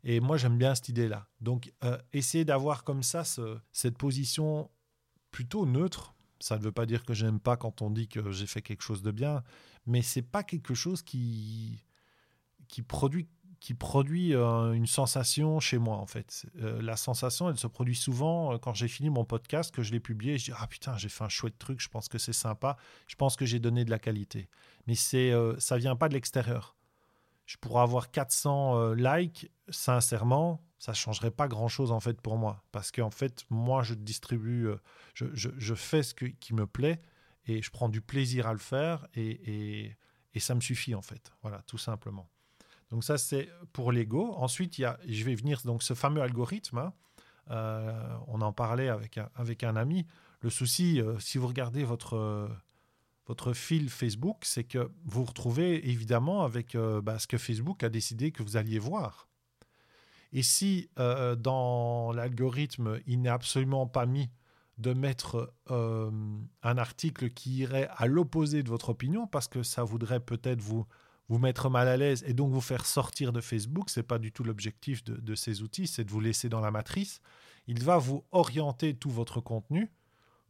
Et 0.03 0.19
moi, 0.19 0.37
j'aime 0.37 0.57
bien 0.57 0.73
cette 0.73 0.89
idée-là. 0.89 1.27
Donc, 1.41 1.71
euh, 1.83 1.97
essayer 2.13 2.45
d'avoir 2.45 2.83
comme 2.83 3.03
ça 3.03 3.23
cette 3.71 3.97
position 3.97 4.69
plutôt 5.29 5.65
neutre. 5.65 6.15
Ça 6.39 6.57
ne 6.57 6.63
veut 6.63 6.71
pas 6.71 6.87
dire 6.87 7.05
que 7.05 7.13
je 7.13 7.25
n'aime 7.25 7.39
pas 7.39 7.55
quand 7.55 7.81
on 7.81 7.91
dit 7.91 8.07
que 8.07 8.31
j'ai 8.31 8.47
fait 8.47 8.61
quelque 8.61 8.81
chose 8.81 9.03
de 9.03 9.11
bien, 9.11 9.43
mais 9.85 10.01
c'est 10.01 10.23
pas 10.23 10.43
quelque 10.43 10.73
chose 10.73 11.03
qui, 11.03 11.83
qui 12.67 12.81
produit 12.81 13.27
qui 13.61 13.75
produit 13.75 14.33
euh, 14.33 14.73
une 14.73 14.87
sensation 14.87 15.59
chez 15.59 15.77
moi 15.77 15.97
en 15.97 16.07
fait. 16.07 16.47
Euh, 16.59 16.81
la 16.81 16.97
sensation, 16.97 17.47
elle 17.47 17.59
se 17.59 17.67
produit 17.67 17.95
souvent 17.95 18.53
euh, 18.53 18.57
quand 18.57 18.73
j'ai 18.73 18.87
fini 18.87 19.11
mon 19.11 19.23
podcast, 19.23 19.73
que 19.73 19.83
je 19.83 19.91
l'ai 19.91 19.99
publié, 19.99 20.39
je 20.39 20.45
dis 20.45 20.51
ah 20.57 20.65
putain 20.65 20.97
j'ai 20.97 21.09
fait 21.09 21.23
un 21.23 21.29
chouette 21.29 21.59
truc, 21.59 21.79
je 21.79 21.87
pense 21.87 22.09
que 22.09 22.17
c'est 22.17 22.33
sympa, 22.33 22.75
je 23.07 23.15
pense 23.15 23.35
que 23.35 23.45
j'ai 23.45 23.59
donné 23.59 23.85
de 23.85 23.91
la 23.91 23.99
qualité. 23.99 24.49
Mais 24.87 24.95
c'est 24.95 25.31
ça 25.59 25.77
vient 25.77 25.95
pas 25.95 26.09
de 26.09 26.15
l'extérieur. 26.15 26.75
Je 27.45 27.57
pourrais 27.57 27.83
avoir 27.83 28.09
400 28.09 28.93
likes, 28.93 29.51
sincèrement, 29.69 30.63
ça 30.79 30.93
changerait 30.93 31.29
pas 31.29 31.47
grand 31.47 31.67
chose 31.67 31.91
en 31.91 31.99
fait 31.99 32.19
pour 32.19 32.37
moi, 32.37 32.63
parce 32.71 32.91
qu'en 32.91 33.11
fait 33.11 33.45
moi 33.51 33.83
je 33.83 33.93
distribue, 33.93 34.69
je, 35.13 35.25
je, 35.33 35.75
fais 35.75 36.01
ce 36.01 36.15
qui 36.15 36.55
me 36.55 36.65
plaît 36.65 36.99
et 37.45 37.61
je 37.61 37.69
prends 37.69 37.89
du 37.89 38.01
plaisir 38.01 38.47
à 38.47 38.53
le 38.53 38.59
faire 38.59 39.05
et, 39.13 39.29
et, 39.29 39.97
et 40.33 40.39
ça 40.39 40.55
me 40.55 40.61
suffit 40.61 40.95
en 40.95 41.03
fait, 41.03 41.31
voilà 41.43 41.61
tout 41.67 41.77
simplement. 41.77 42.27
Donc 42.91 43.05
ça, 43.05 43.17
c'est 43.17 43.49
pour 43.71 43.91
l'ego. 43.91 44.33
Ensuite, 44.35 44.77
il 44.77 44.81
y 44.81 44.85
a, 44.85 44.99
je 45.07 45.23
vais 45.23 45.33
venir 45.33 45.61
donc 45.63 45.81
ce 45.81 45.93
fameux 45.93 46.21
algorithme. 46.21 46.77
Hein. 46.77 46.93
Euh, 47.49 48.17
on 48.27 48.41
en 48.41 48.51
parlait 48.51 48.89
avec 48.89 49.17
un, 49.17 49.29
avec 49.35 49.63
un 49.63 49.75
ami. 49.77 50.05
Le 50.41 50.49
souci, 50.49 51.01
euh, 51.01 51.17
si 51.19 51.37
vous 51.37 51.47
regardez 51.47 51.83
votre, 51.83 52.49
votre 53.27 53.53
fil 53.53 53.89
Facebook, 53.89 54.39
c'est 54.43 54.65
que 54.65 54.79
vous 55.05 55.21
vous 55.21 55.23
retrouvez 55.23 55.89
évidemment 55.89 56.43
avec 56.43 56.75
euh, 56.75 57.01
bah, 57.01 57.17
ce 57.17 57.27
que 57.27 57.37
Facebook 57.37 57.83
a 57.83 57.89
décidé 57.89 58.31
que 58.31 58.43
vous 58.43 58.57
alliez 58.57 58.79
voir. 58.79 59.29
Et 60.33 60.43
si 60.43 60.89
dans 60.95 62.13
l'algorithme, 62.13 63.01
il 63.05 63.21
n'est 63.21 63.27
absolument 63.27 63.85
pas 63.85 64.05
mis 64.05 64.29
de 64.77 64.93
mettre 64.93 65.53
un 65.67 66.77
article 66.77 67.31
qui 67.31 67.57
irait 67.57 67.89
à 67.97 68.07
l'opposé 68.07 68.63
de 68.63 68.69
votre 68.69 68.91
opinion, 68.91 69.27
parce 69.27 69.49
que 69.49 69.61
ça 69.61 69.83
voudrait 69.83 70.21
peut-être 70.21 70.61
vous 70.61 70.85
vous 71.29 71.37
mettre 71.37 71.69
mal 71.69 71.87
à 71.87 71.97
l'aise 71.97 72.23
et 72.27 72.33
donc 72.33 72.51
vous 72.51 72.61
faire 72.61 72.85
sortir 72.85 73.31
de 73.31 73.41
Facebook, 73.41 73.89
c'est 73.89 74.03
pas 74.03 74.19
du 74.19 74.31
tout 74.31 74.43
l'objectif 74.43 75.03
de, 75.03 75.35
ces 75.35 75.61
outils, 75.61 75.87
c'est 75.87 76.03
de 76.03 76.11
vous 76.11 76.19
laisser 76.19 76.49
dans 76.49 76.59
la 76.59 76.71
matrice. 76.71 77.21
Il 77.67 77.83
va 77.83 77.97
vous 77.97 78.25
orienter 78.31 78.95
tout 78.95 79.09
votre 79.09 79.39
contenu 79.39 79.91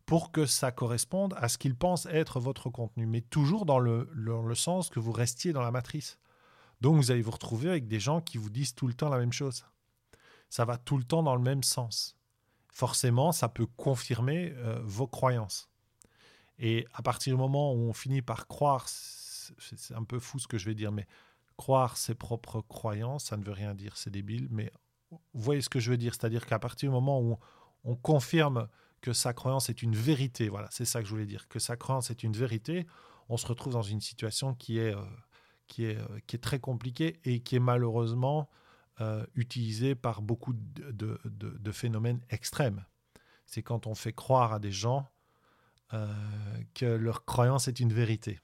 pour 0.05 0.31
que 0.31 0.45
ça 0.45 0.71
corresponde 0.71 1.35
à 1.37 1.49
ce 1.49 1.57
qu'il 1.57 1.75
pense 1.75 2.07
être 2.07 2.39
votre 2.39 2.69
contenu, 2.69 3.05
mais 3.05 3.21
toujours 3.21 3.65
dans 3.65 3.79
le, 3.79 4.09
le 4.13 4.55
sens 4.55 4.89
que 4.89 4.99
vous 4.99 5.11
restiez 5.11 5.53
dans 5.53 5.61
la 5.61 5.71
matrice. 5.71 6.17
Donc 6.81 6.95
vous 6.95 7.11
allez 7.11 7.21
vous 7.21 7.31
retrouver 7.31 7.69
avec 7.69 7.87
des 7.87 7.99
gens 7.99 8.19
qui 8.19 8.37
vous 8.37 8.49
disent 8.49 8.73
tout 8.73 8.87
le 8.87 8.93
temps 8.93 9.09
la 9.09 9.19
même 9.19 9.33
chose. 9.33 9.65
Ça 10.49 10.65
va 10.65 10.77
tout 10.77 10.97
le 10.97 11.03
temps 11.03 11.23
dans 11.23 11.35
le 11.35 11.41
même 11.41 11.63
sens. 11.63 12.17
Forcément, 12.71 13.31
ça 13.31 13.49
peut 13.49 13.67
confirmer 13.67 14.53
euh, 14.55 14.81
vos 14.83 15.07
croyances. 15.07 15.69
Et 16.57 16.87
à 16.93 17.01
partir 17.01 17.33
du 17.33 17.39
moment 17.39 17.73
où 17.73 17.89
on 17.89 17.93
finit 17.93 18.21
par 18.21 18.47
croire 18.47 18.87
c'est 19.57 19.93
un 19.93 20.03
peu 20.03 20.19
fou 20.19 20.39
ce 20.39 20.47
que 20.47 20.57
je 20.57 20.65
vais 20.65 20.75
dire, 20.75 20.91
mais 20.91 21.07
croire 21.57 21.97
ses 21.97 22.15
propres 22.15 22.61
croyances, 22.61 23.25
ça 23.25 23.37
ne 23.37 23.43
veut 23.43 23.51
rien 23.51 23.75
dire, 23.75 23.97
c'est 23.97 24.09
débile, 24.09 24.47
mais 24.49 24.71
vous 25.11 25.41
voyez 25.41 25.61
ce 25.61 25.69
que 25.69 25.79
je 25.79 25.91
veux 25.91 25.97
dire, 25.97 26.13
c'est-à-dire 26.13 26.45
qu'à 26.45 26.59
partir 26.59 26.89
du 26.89 26.93
moment 26.93 27.21
où 27.21 27.37
on, 27.83 27.95
confirme 27.95 28.67
que 29.01 29.13
sa 29.13 29.33
croyance 29.33 29.69
est 29.69 29.81
une 29.81 29.95
vérité, 29.95 30.49
voilà, 30.49 30.67
c'est 30.71 30.85
ça 30.85 31.01
que 31.01 31.05
je 31.05 31.11
voulais 31.11 31.25
dire, 31.25 31.47
que 31.47 31.59
sa 31.59 31.75
croyance 31.75 32.09
est 32.09 32.23
une 32.23 32.33
vérité, 32.33 32.87
on 33.29 33.37
se 33.37 33.45
retrouve 33.45 33.73
dans 33.73 33.81
une 33.81 34.01
situation 34.01 34.53
qui 34.53 34.79
est, 34.79 34.95
euh, 34.95 35.01
qui 35.67 35.85
est, 35.85 35.97
euh, 35.97 36.19
qui 36.27 36.35
est 36.35 36.39
très 36.39 36.59
compliquée 36.59 37.19
et 37.23 37.41
qui 37.41 37.55
est 37.55 37.59
malheureusement 37.59 38.49
euh, 38.99 39.25
utilisée 39.35 39.95
par 39.95 40.21
beaucoup 40.21 40.53
de, 40.53 41.19
de, 41.25 41.71
phénomènes 41.71 42.21
extrêmes. 42.29 42.85
C'est 43.45 43.63
quand 43.63 43.87
on 43.87 43.95
fait 43.95 44.13
croire 44.13 44.53
à 44.53 44.59
des 44.59 44.71
gens 44.71 45.09
que 46.73 46.85
leur 46.85 47.25
croyance 47.25 47.67
est 47.67 47.81
une 47.81 47.91
vérité. 47.91 48.39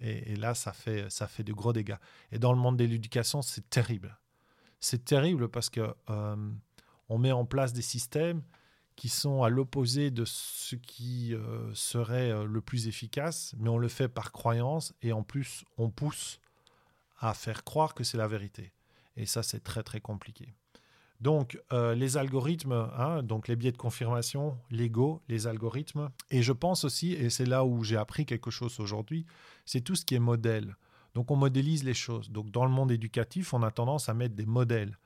Et, 0.00 0.36
là, 0.36 0.54
ça 0.54 0.72
fait, 0.72 1.10
ça 1.10 1.26
fait 1.26 1.42
de 1.42 1.52
gros 1.52 1.72
dégâts. 1.72 1.96
Et 2.30 2.38
dans 2.38 2.52
le 2.52 2.58
monde 2.58 2.76
de 2.76 2.84
l'éducation, 2.84 3.42
c'est 3.42 3.68
terrible. 3.68 4.18
C'est 4.80 5.04
terrible 5.04 5.48
parce 5.48 5.70
que 5.70 5.94
euh, 6.10 6.50
on 7.08 7.18
met 7.18 7.32
en 7.32 7.44
place 7.44 7.72
des 7.72 7.82
systèmes 7.82 8.42
qui 8.94 9.08
sont 9.08 9.42
à 9.42 9.48
l'opposé 9.48 10.10
de 10.10 10.24
ce 10.24 10.76
qui 10.76 11.34
euh, 11.34 11.72
serait 11.74 12.30
euh, 12.30 12.44
le 12.44 12.60
plus 12.60 12.88
efficace, 12.88 13.54
mais 13.58 13.68
on 13.68 13.78
le 13.78 13.88
fait 13.88 14.08
par 14.08 14.32
croyance 14.32 14.92
et 15.02 15.12
en 15.12 15.22
plus, 15.22 15.64
on 15.78 15.90
pousse 15.90 16.40
à 17.18 17.34
faire 17.34 17.64
croire 17.64 17.94
que 17.94 18.04
c'est 18.04 18.18
la 18.18 18.28
vérité. 18.28 18.72
Et 19.16 19.26
ça, 19.26 19.42
c'est 19.42 19.62
très, 19.62 19.82
très 19.82 20.00
compliqué. 20.00 20.54
Donc, 21.20 21.60
euh, 21.72 21.94
les 21.94 22.16
algorithmes, 22.16 22.88
hein, 22.96 23.22
donc 23.24 23.48
les 23.48 23.56
biais 23.56 23.72
de 23.72 23.76
confirmation, 23.76 24.56
l'ego, 24.70 25.20
les 25.28 25.48
algorithmes. 25.48 26.10
Et 26.30 26.42
je 26.42 26.52
pense 26.52 26.84
aussi, 26.84 27.12
et 27.12 27.28
c'est 27.28 27.46
là 27.46 27.64
où 27.64 27.82
j'ai 27.82 27.96
appris 27.96 28.24
quelque 28.24 28.50
chose 28.50 28.78
aujourd'hui, 28.78 29.26
c'est 29.64 29.80
tout 29.80 29.96
ce 29.96 30.04
qui 30.04 30.14
est 30.14 30.20
modèle. 30.20 30.76
Donc, 31.14 31.30
on 31.30 31.36
modélise 31.36 31.82
les 31.82 31.94
choses. 31.94 32.30
Donc, 32.30 32.50
dans 32.52 32.64
le 32.64 32.70
monde 32.70 32.92
éducatif, 32.92 33.52
on 33.52 33.62
a 33.64 33.72
tendance 33.72 34.08
à 34.08 34.14
mettre 34.14 34.36
des 34.36 34.46
modèles, 34.46 34.96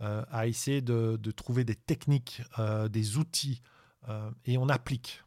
euh, 0.00 0.24
à 0.30 0.46
essayer 0.46 0.80
de, 0.80 1.18
trouver 1.32 1.64
des 1.64 1.74
techniques, 1.74 2.42
euh, 2.58 2.88
des 2.88 3.18
outils, 3.18 3.62
et 4.46 4.56
on 4.56 4.70
applique. 4.70 5.22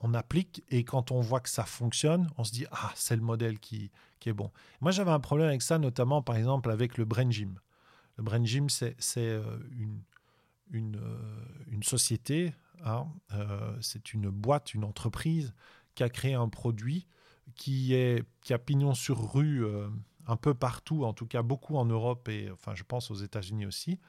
On 0.00 0.12
applique, 0.12 0.62
et 0.68 0.84
quand 0.84 1.10
on 1.10 1.22
voit 1.22 1.40
que 1.40 1.48
ça 1.48 1.64
fonctionne, 1.64 2.28
on 2.36 2.44
se 2.44 2.52
dit, 2.52 2.66
ah, 2.70 2.92
c'est 2.94 3.16
le 3.16 3.22
modèle 3.22 3.58
qui, 3.58 3.90
qui 4.20 4.28
est 4.28 4.34
bon. 4.34 4.50
Moi, 4.82 4.90
j'avais 4.90 5.10
un 5.10 5.20
problème 5.20 5.48
avec 5.48 5.62
ça, 5.62 5.78
notamment, 5.78 6.20
par 6.20 6.36
exemple, 6.36 6.70
avec 6.70 6.98
le 6.98 7.06
brain 7.06 7.30
gym. 7.30 7.58
Le 8.16 8.24
Brain 8.24 8.44
Gym, 8.44 8.68
c'est 8.70 8.96
euh, 9.18 9.42
euh, 9.44 9.60
une, 10.72 11.82
société, 11.82 12.54
hein, 12.84 13.06
euh, 13.32 13.76
c'est 13.80 14.14
une 14.14 14.30
boîte, 14.30 14.74
une 14.74 14.84
entreprise 14.84 15.54
qui 15.94 16.02
a 16.02 16.08
créé 16.08 16.34
un 16.34 16.48
produit 16.48 17.06
qui 17.54 17.94
a 17.94 18.58
pignon 18.58 18.92
sur 18.92 19.32
rue 19.32 19.64
un 20.26 20.36
peu 20.36 20.52
partout, 20.52 21.04
en 21.04 21.12
tout 21.12 21.26
cas 21.26 21.42
beaucoup 21.42 21.76
en 21.76 21.84
Europe 21.84 22.28
et 22.28 22.50
enfin 22.50 22.74
je 22.74 22.82
pense 22.82 23.10
aux 23.12 23.14
États-Unis 23.14 23.66
aussi, 23.66 24.00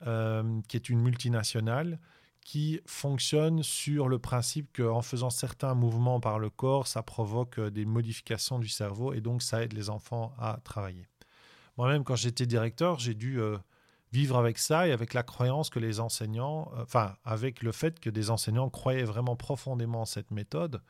qui 0.00 0.76
est 0.76 0.88
une 0.88 1.00
multinationale 1.00 2.00
qui 2.40 2.80
fonctionne 2.86 3.62
sur 3.62 4.08
le 4.08 4.18
principe 4.18 4.74
qu'en 4.74 5.02
faisant 5.02 5.28
certains 5.28 5.74
mouvements 5.74 6.18
par 6.18 6.38
le 6.38 6.48
corps, 6.48 6.86
ça 6.86 7.02
provoque 7.02 7.60
des 7.60 7.84
modifications 7.84 8.58
du 8.58 8.68
cerveau 8.68 9.12
et 9.12 9.20
donc 9.20 9.42
ça 9.42 9.62
aide 9.62 9.74
les 9.74 9.90
enfants 9.90 10.32
à 10.38 10.58
travailler. 10.64 11.06
Moi-même, 11.78 12.02
quand 12.02 12.16
j'étais 12.16 12.44
directeur, 12.44 12.98
j'ai 12.98 13.14
dû 13.14 13.40
euh, 13.40 13.56
vivre 14.12 14.36
avec 14.36 14.58
ça 14.58 14.88
et 14.88 14.92
avec 14.92 15.14
la 15.14 15.22
croyance 15.22 15.70
que 15.70 15.78
les 15.78 16.00
enseignants, 16.00 16.72
euh, 16.76 16.82
enfin, 16.82 17.14
avec 17.24 17.62
le 17.62 17.70
fait 17.70 18.00
que 18.00 18.10
des 18.10 18.30
enseignants 18.30 18.68
croyaient 18.68 19.04
vraiment 19.04 19.36
profondément 19.36 20.00
en 20.00 20.04
cette 20.04 20.32
méthode, 20.32 20.82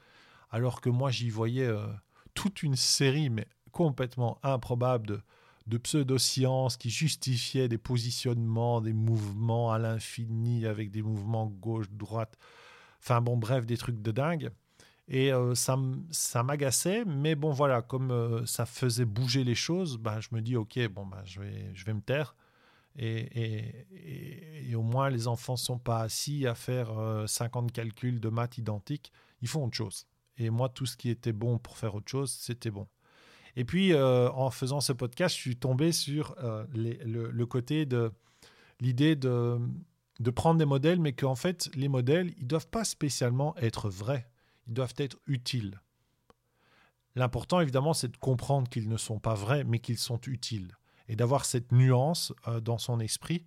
alors 0.51 0.81
que 0.81 0.88
moi, 0.88 1.11
j'y 1.11 1.29
voyais 1.29 1.66
euh, 1.66 1.87
toute 2.33 2.62
une 2.62 2.74
série, 2.74 3.29
mais 3.29 3.46
complètement 3.70 4.38
improbable, 4.42 5.07
de, 5.07 5.20
de 5.66 5.77
pseudosciences 5.77 6.79
qui 6.79 6.88
justifiaient 6.88 7.68
des 7.68 7.77
positionnements, 7.77 8.81
des 8.81 8.94
mouvements 8.94 9.70
à 9.70 9.79
l'infini 9.79 10.64
avec 10.64 10.90
des 10.90 11.03
mouvements 11.03 11.46
gauche-droite. 11.46 12.38
Enfin 13.01 13.20
bon, 13.20 13.37
bref, 13.37 13.66
des 13.66 13.77
trucs 13.77 14.01
de 14.01 14.11
dingue. 14.11 14.51
Et 15.11 15.33
euh, 15.33 15.55
ça, 15.55 15.79
ça 16.11 16.42
m'agaçait, 16.42 17.05
mais 17.07 17.35
bon, 17.35 17.51
voilà, 17.51 17.81
comme 17.81 18.11
euh, 18.11 18.44
ça 18.44 18.66
faisait 18.66 19.07
bouger 19.07 19.42
les 19.42 19.55
choses, 19.55 19.97
bah, 19.97 20.21
je 20.21 20.29
me 20.33 20.42
dis, 20.42 20.55
OK, 20.55 20.79
bon, 20.88 21.07
bah, 21.07 21.23
je, 21.25 21.40
vais, 21.40 21.71
je 21.75 21.85
vais 21.87 21.94
me 21.94 22.03
taire. 22.03 22.37
Et, 23.01 23.87
et, 24.68 24.75
au 24.75 24.83
moins, 24.83 25.09
les 25.09 25.29
enfants 25.29 25.53
ne 25.55 25.59
sont 25.59 25.79
pas 25.79 26.01
assis 26.01 26.47
à 26.47 26.55
faire 26.55 26.88
50 27.27 27.64
euh, 27.64 27.73
calculs 27.73 28.21
de 28.21 28.29
maths 28.29 28.59
identiques. 28.59 29.12
Ils 29.40 29.49
font 29.49 29.64
autre 29.64 29.77
chose. 29.77 30.07
Et 30.37 30.51
moi, 30.51 30.68
tout 30.68 30.85
ce 30.85 30.97
qui 30.97 31.09
était 31.09 31.33
bon 31.33 31.59
pour 31.59 31.79
faire 31.79 31.94
autre 31.94 32.11
chose, 32.11 32.31
c'était 32.31 32.71
bon. 32.71 32.87
Et 33.57 33.64
puis, 33.64 33.94
en 33.97 34.51
faisant 34.51 34.81
ce 34.81 34.92
podcast, 34.92 35.35
je 35.35 35.40
suis 35.40 35.57
tombé 35.57 35.90
sur 35.90 36.37
le, 36.75 37.31
le, 37.31 37.47
côté 37.47 37.87
de 37.87 38.12
l'idée 38.81 39.16
de, 39.16 39.59
de 40.21 40.31
prendre 40.31 40.59
des 40.59 40.64
modèles, 40.64 41.01
mais 41.01 41.12
qu'en 41.12 41.35
fait, 41.35 41.71
les 41.75 41.88
modèles, 41.88 42.33
ils 42.38 42.44
ne 42.44 42.49
doivent 42.49 42.68
pas 42.68 42.85
spécialement 42.85 43.57
être 43.59 43.88
vrais 43.88 44.29
doivent 44.68 44.94
être 44.98 45.18
utiles. 45.26 45.81
L'important, 47.18 47.61
évidemment, 47.61 47.94
c'est 47.94 48.12
de 48.12 48.16
comprendre 48.16 48.68
qu'ils 48.68 48.88
ne 48.88 48.96
sont 48.96 49.18
pas 49.18 49.35
vrais, 49.35 49.64
mais 49.64 49.81
qu'ils 49.81 49.98
sont 49.98 50.20
utiles. 50.26 50.76
Et 51.09 51.16
d'avoir 51.16 51.44
cette 51.44 51.72
nuance 51.72 52.33
euh, 52.46 52.61
dans 52.61 52.78
son 52.78 53.00
esprit 53.00 53.44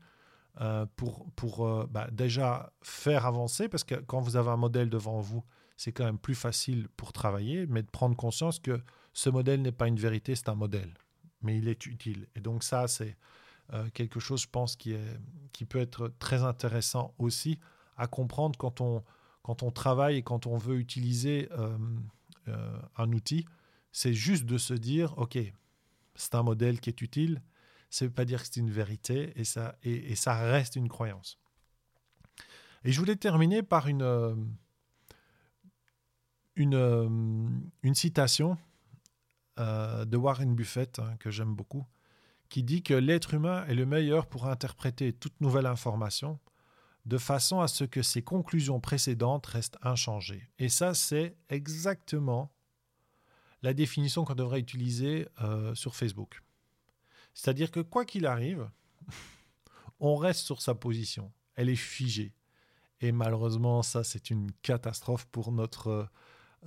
euh, 0.60 0.86
pour, 0.98 1.32
pour 1.36 1.66
euh, 1.66 1.88
bah, 1.90 2.10
déjà 2.12 2.74
faire 2.82 3.26
avancer, 3.26 3.70
parce 3.70 3.84
que 3.84 3.96
quand 3.96 4.20
vous 4.20 4.36
avez 4.36 4.50
un 4.50 4.58
modèle 4.58 4.90
devant 4.90 5.22
vous, 5.22 5.44
c'est 5.78 5.94
quand 5.94 6.04
même 6.04 6.18
plus 6.18 6.36
facile 6.36 6.90
pour 6.98 7.14
travailler, 7.14 7.66
mais 7.68 7.82
de 7.82 7.90
prendre 7.90 8.16
conscience 8.16 8.60
que 8.60 8.82
ce 9.14 9.30
modèle 9.30 9.62
n'est 9.62 9.72
pas 9.72 9.88
une 9.88 9.98
vérité, 9.98 10.36
c'est 10.36 10.50
un 10.50 10.56
modèle, 10.56 10.94
mais 11.42 11.58
il 11.58 11.68
est 11.68 11.86
utile. 11.86 12.28
Et 12.36 12.42
donc 12.42 12.64
ça, 12.64 12.88
c'est 12.88 13.18
quelque 13.94 14.20
chose, 14.20 14.42
je 14.42 14.50
pense, 14.50 14.76
qui, 14.76 14.92
est, 14.92 15.18
qui 15.54 15.64
peut 15.64 15.80
être 15.80 16.12
très 16.20 16.44
intéressant 16.44 17.16
aussi 17.18 17.58
à 17.96 18.06
comprendre 18.06 18.60
quand 18.60 18.82
on, 18.82 19.02
quand 19.44 19.64
on 19.64 19.72
travaille 19.72 20.18
et 20.18 20.24
quand 20.24 20.48
on 20.48 20.58
veut 20.58 20.78
utiliser 20.78 21.50
euh, 21.52 21.78
euh, 22.48 22.80
un 22.98 23.12
outil, 23.12 23.46
c'est 23.92 24.14
juste 24.14 24.46
de 24.46 24.58
se 24.58 24.74
dire, 24.74 25.18
OK, 25.18 25.38
c'est 26.16 26.36
un 26.36 26.44
modèle 26.44 26.80
qui 26.80 26.90
est 26.90 27.02
utile, 27.02 27.42
ça 27.90 28.06
ne 28.06 28.10
veut 28.10 28.14
pas 28.14 28.26
dire 28.26 28.42
que 28.42 28.48
c'est 28.48 28.60
une 28.60 28.72
vérité 28.72 29.34
et 29.36 29.44
ça, 29.44 29.76
et, 29.84 30.16
ça 30.16 30.36
reste 30.36 30.76
une 30.76 30.88
croyance. 30.88 31.40
Et 32.84 32.92
je 32.92 33.00
voulais 33.00 33.16
terminer 33.16 33.64
par 33.64 33.88
une, 33.88 34.02
euh, 34.04 34.36
citation 37.94 38.58
de 39.58 40.18
Warren 40.18 40.56
Buffett, 40.56 40.98
hein, 40.98 41.16
que 41.20 41.30
j'aime 41.30 41.54
beaucoup, 41.54 41.86
qui 42.50 42.64
dit 42.64 42.82
que 42.82 42.96
l'être 42.96 43.34
humain 43.36 43.64
est 43.68 43.76
le 43.76 43.86
meilleur 43.86 44.26
pour 44.26 44.48
interpréter 44.48 45.14
toute 45.14 45.40
nouvelle 45.40 45.68
information 45.68 46.40
de 47.06 47.18
façon 47.18 47.62
à 47.62 47.68
ce 47.68 47.84
que 47.84 48.02
ses 48.02 48.22
conclusions 48.22 48.80
précédentes 48.80 49.46
restent 49.48 49.78
inchangées. 49.82 50.50
Et 50.60 50.70
ça, 50.70 50.94
c'est 50.94 51.36
exactement 51.50 52.52
la 53.64 53.74
définition 53.74 54.26
qu'on 54.26 54.36
devrait 54.36 54.60
utiliser 54.60 55.28
euh, 55.42 55.74
sur 55.76 55.96
Facebook. 55.96 56.42
C'est-à-dire 57.34 57.72
que 57.72 57.80
quoi 57.80 58.06
qu'il 58.06 58.26
arrive, 58.26 58.70
on 60.00 60.16
reste 60.16 60.42
sur 60.42 60.62
sa 60.62 60.76
position. 60.76 61.32
Elle 61.56 61.70
est 61.70 61.76
figée. 61.76 62.34
Et 63.02 63.12
malheureusement, 63.12 63.82
ça, 63.82 64.04
c'est 64.04 64.30
une 64.30 64.52
catastrophe 64.62 65.26
pour 65.26 65.52
notre, 65.52 66.08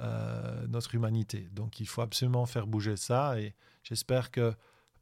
euh, 0.01 0.67
notre 0.67 0.95
humanité. 0.95 1.49
Donc, 1.53 1.81
il 1.81 1.87
faut 1.87 2.03
absolument 2.03 2.47
faire 2.47 2.67
bouger 2.67 2.97
ça. 2.97 3.41
Et 3.41 3.55
j'espère 3.85 4.31
que 4.31 4.55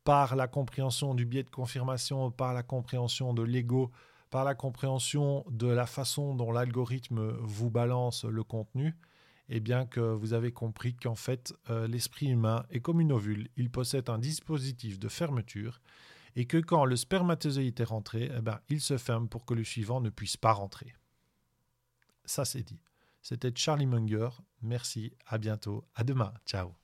par 0.04 0.36
la 0.36 0.48
compréhension 0.48 1.14
du 1.14 1.24
biais 1.24 1.42
de 1.42 1.50
confirmation, 1.50 2.30
par 2.30 2.52
la 2.52 2.62
compréhension 2.62 3.32
de 3.32 3.42
l'ego, 3.42 3.90
par 4.32 4.44
la 4.44 4.54
compréhension 4.54 5.44
de 5.50 5.66
la 5.66 5.84
façon 5.84 6.34
dont 6.34 6.52
l'algorithme 6.52 7.32
vous 7.42 7.70
balance 7.70 8.24
le 8.24 8.42
contenu, 8.42 8.96
et 9.50 9.60
bien 9.60 9.84
que 9.84 10.00
vous 10.00 10.32
avez 10.32 10.52
compris 10.52 10.96
qu'en 10.96 11.14
fait, 11.14 11.52
euh, 11.68 11.86
l'esprit 11.86 12.28
humain 12.28 12.64
est 12.70 12.80
comme 12.80 13.02
une 13.02 13.12
ovule, 13.12 13.50
il 13.58 13.70
possède 13.70 14.08
un 14.08 14.18
dispositif 14.18 14.98
de 14.98 15.08
fermeture, 15.08 15.82
et 16.34 16.46
que 16.46 16.56
quand 16.56 16.86
le 16.86 16.96
spermatozoïde 16.96 17.78
est 17.78 17.84
rentré, 17.84 18.30
eh 18.34 18.40
ben, 18.40 18.58
il 18.70 18.80
se 18.80 18.96
ferme 18.96 19.28
pour 19.28 19.44
que 19.44 19.52
le 19.52 19.64
suivant 19.64 20.00
ne 20.00 20.08
puisse 20.08 20.38
pas 20.38 20.52
rentrer. 20.52 20.94
Ça 22.24 22.46
c'est 22.46 22.62
dit. 22.62 22.80
C'était 23.20 23.52
Charlie 23.54 23.86
Munger. 23.86 24.30
Merci, 24.62 25.12
à 25.26 25.36
bientôt, 25.36 25.84
à 25.94 26.04
demain, 26.04 26.32
ciao. 26.46 26.81